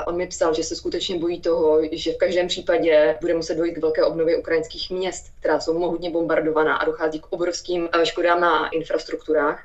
on 0.06 0.16
mi 0.16 0.26
psal, 0.26 0.54
že 0.54 0.62
se 0.62 0.76
skutečně 0.76 1.18
bojí 1.18 1.40
toho, 1.40 1.80
že 1.92 2.12
v 2.12 2.16
každém 2.16 2.48
případě 2.48 3.16
bude 3.20 3.34
muset 3.34 3.54
dojít 3.54 3.74
k 3.74 3.82
velké 3.82 4.04
obnově 4.04 4.36
ukrajinských 4.36 4.90
měst, 4.90 5.24
která 5.40 5.60
jsou 5.60 5.78
mohutně 5.78 6.10
bombardovaná 6.10 6.76
a 6.76 6.84
dochází 6.84 7.20
k 7.20 7.26
obrovským 7.30 7.88
škodám 8.04 8.40
na 8.40 8.68
infrastrukturách 8.68 9.62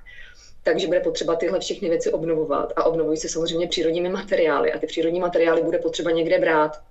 takže 0.63 0.87
bude 0.87 0.99
potřeba 0.99 1.35
tyhle 1.35 1.59
všechny 1.59 1.89
věci 1.89 2.11
obnovovat. 2.11 2.73
A 2.75 2.83
obnovují 2.83 3.17
se 3.17 3.29
samozřejmě 3.29 3.67
přírodními 3.67 4.09
materiály. 4.09 4.71
A 4.71 4.79
ty 4.79 4.87
přírodní 4.87 5.19
materiály 5.19 5.61
bude 5.61 5.77
potřeba 5.77 6.11
někde 6.11 6.39
brát. 6.39 6.81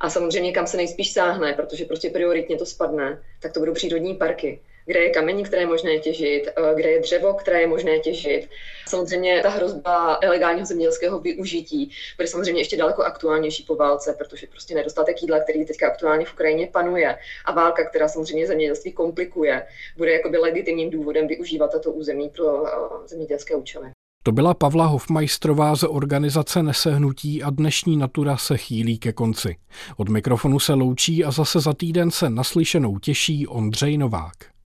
A 0.00 0.10
samozřejmě 0.10 0.52
kam 0.52 0.66
se 0.66 0.76
nejspíš 0.76 1.12
sáhne, 1.12 1.52
protože 1.52 1.84
prostě 1.84 2.10
prioritně 2.10 2.56
to 2.56 2.66
spadne, 2.66 3.22
tak 3.40 3.52
to 3.52 3.60
budou 3.60 3.72
přírodní 3.72 4.14
parky 4.14 4.60
kde 4.88 5.00
je 5.00 5.10
kamení, 5.10 5.44
které 5.44 5.62
je 5.62 5.66
možné 5.66 5.98
těžit, 5.98 6.48
eh, 6.48 6.74
kde 6.74 6.90
je 6.90 7.00
dřevo, 7.00 7.34
které 7.34 7.60
je 7.60 7.66
možné 7.66 7.98
těžit. 7.98 8.48
Samozřejmě 8.88 9.40
ta 9.42 9.48
hrozba 9.48 10.18
ilegálního 10.22 10.66
zemědělského 10.66 11.18
využití 11.18 11.90
bude 12.16 12.28
samozřejmě 12.28 12.60
ještě 12.60 12.76
daleko 12.76 13.02
aktuálnější 13.02 13.62
po 13.62 13.76
válce, 13.76 14.14
protože 14.18 14.46
prostě 14.46 14.74
nedostatek 14.74 15.22
jídla, 15.22 15.40
který 15.40 15.64
teďka 15.64 15.86
aktuálně 15.88 16.24
v 16.24 16.32
Ukrajině 16.32 16.68
panuje 16.72 17.18
a 17.44 17.52
válka, 17.52 17.84
která 17.84 18.08
samozřejmě 18.08 18.46
zemědělství 18.46 18.92
komplikuje, 18.92 19.66
bude 19.96 20.12
jakoby 20.12 20.38
legitimním 20.38 20.90
důvodem 20.90 21.26
využívat 21.26 21.72
tato 21.72 21.92
území 21.92 22.28
pro 22.28 22.66
eh, 22.66 22.70
zemědělské 23.08 23.54
účely. 23.54 23.90
To 24.22 24.32
byla 24.32 24.54
Pavla 24.54 24.86
Hofmajstrová 24.86 25.76
z 25.76 25.82
organizace 25.82 26.62
Nesehnutí 26.62 27.42
a 27.42 27.50
dnešní 27.50 27.96
Natura 27.96 28.36
se 28.36 28.56
chýlí 28.56 28.98
ke 28.98 29.12
konci. 29.12 29.56
Od 29.96 30.08
mikrofonu 30.08 30.60
se 30.60 30.74
loučí 30.74 31.24
a 31.24 31.30
zase 31.30 31.60
za 31.60 31.72
týden 31.72 32.10
se 32.10 32.30
naslyšenou 32.30 32.98
těší 32.98 33.46
Ondřej 33.46 33.98
Novák. 33.98 34.48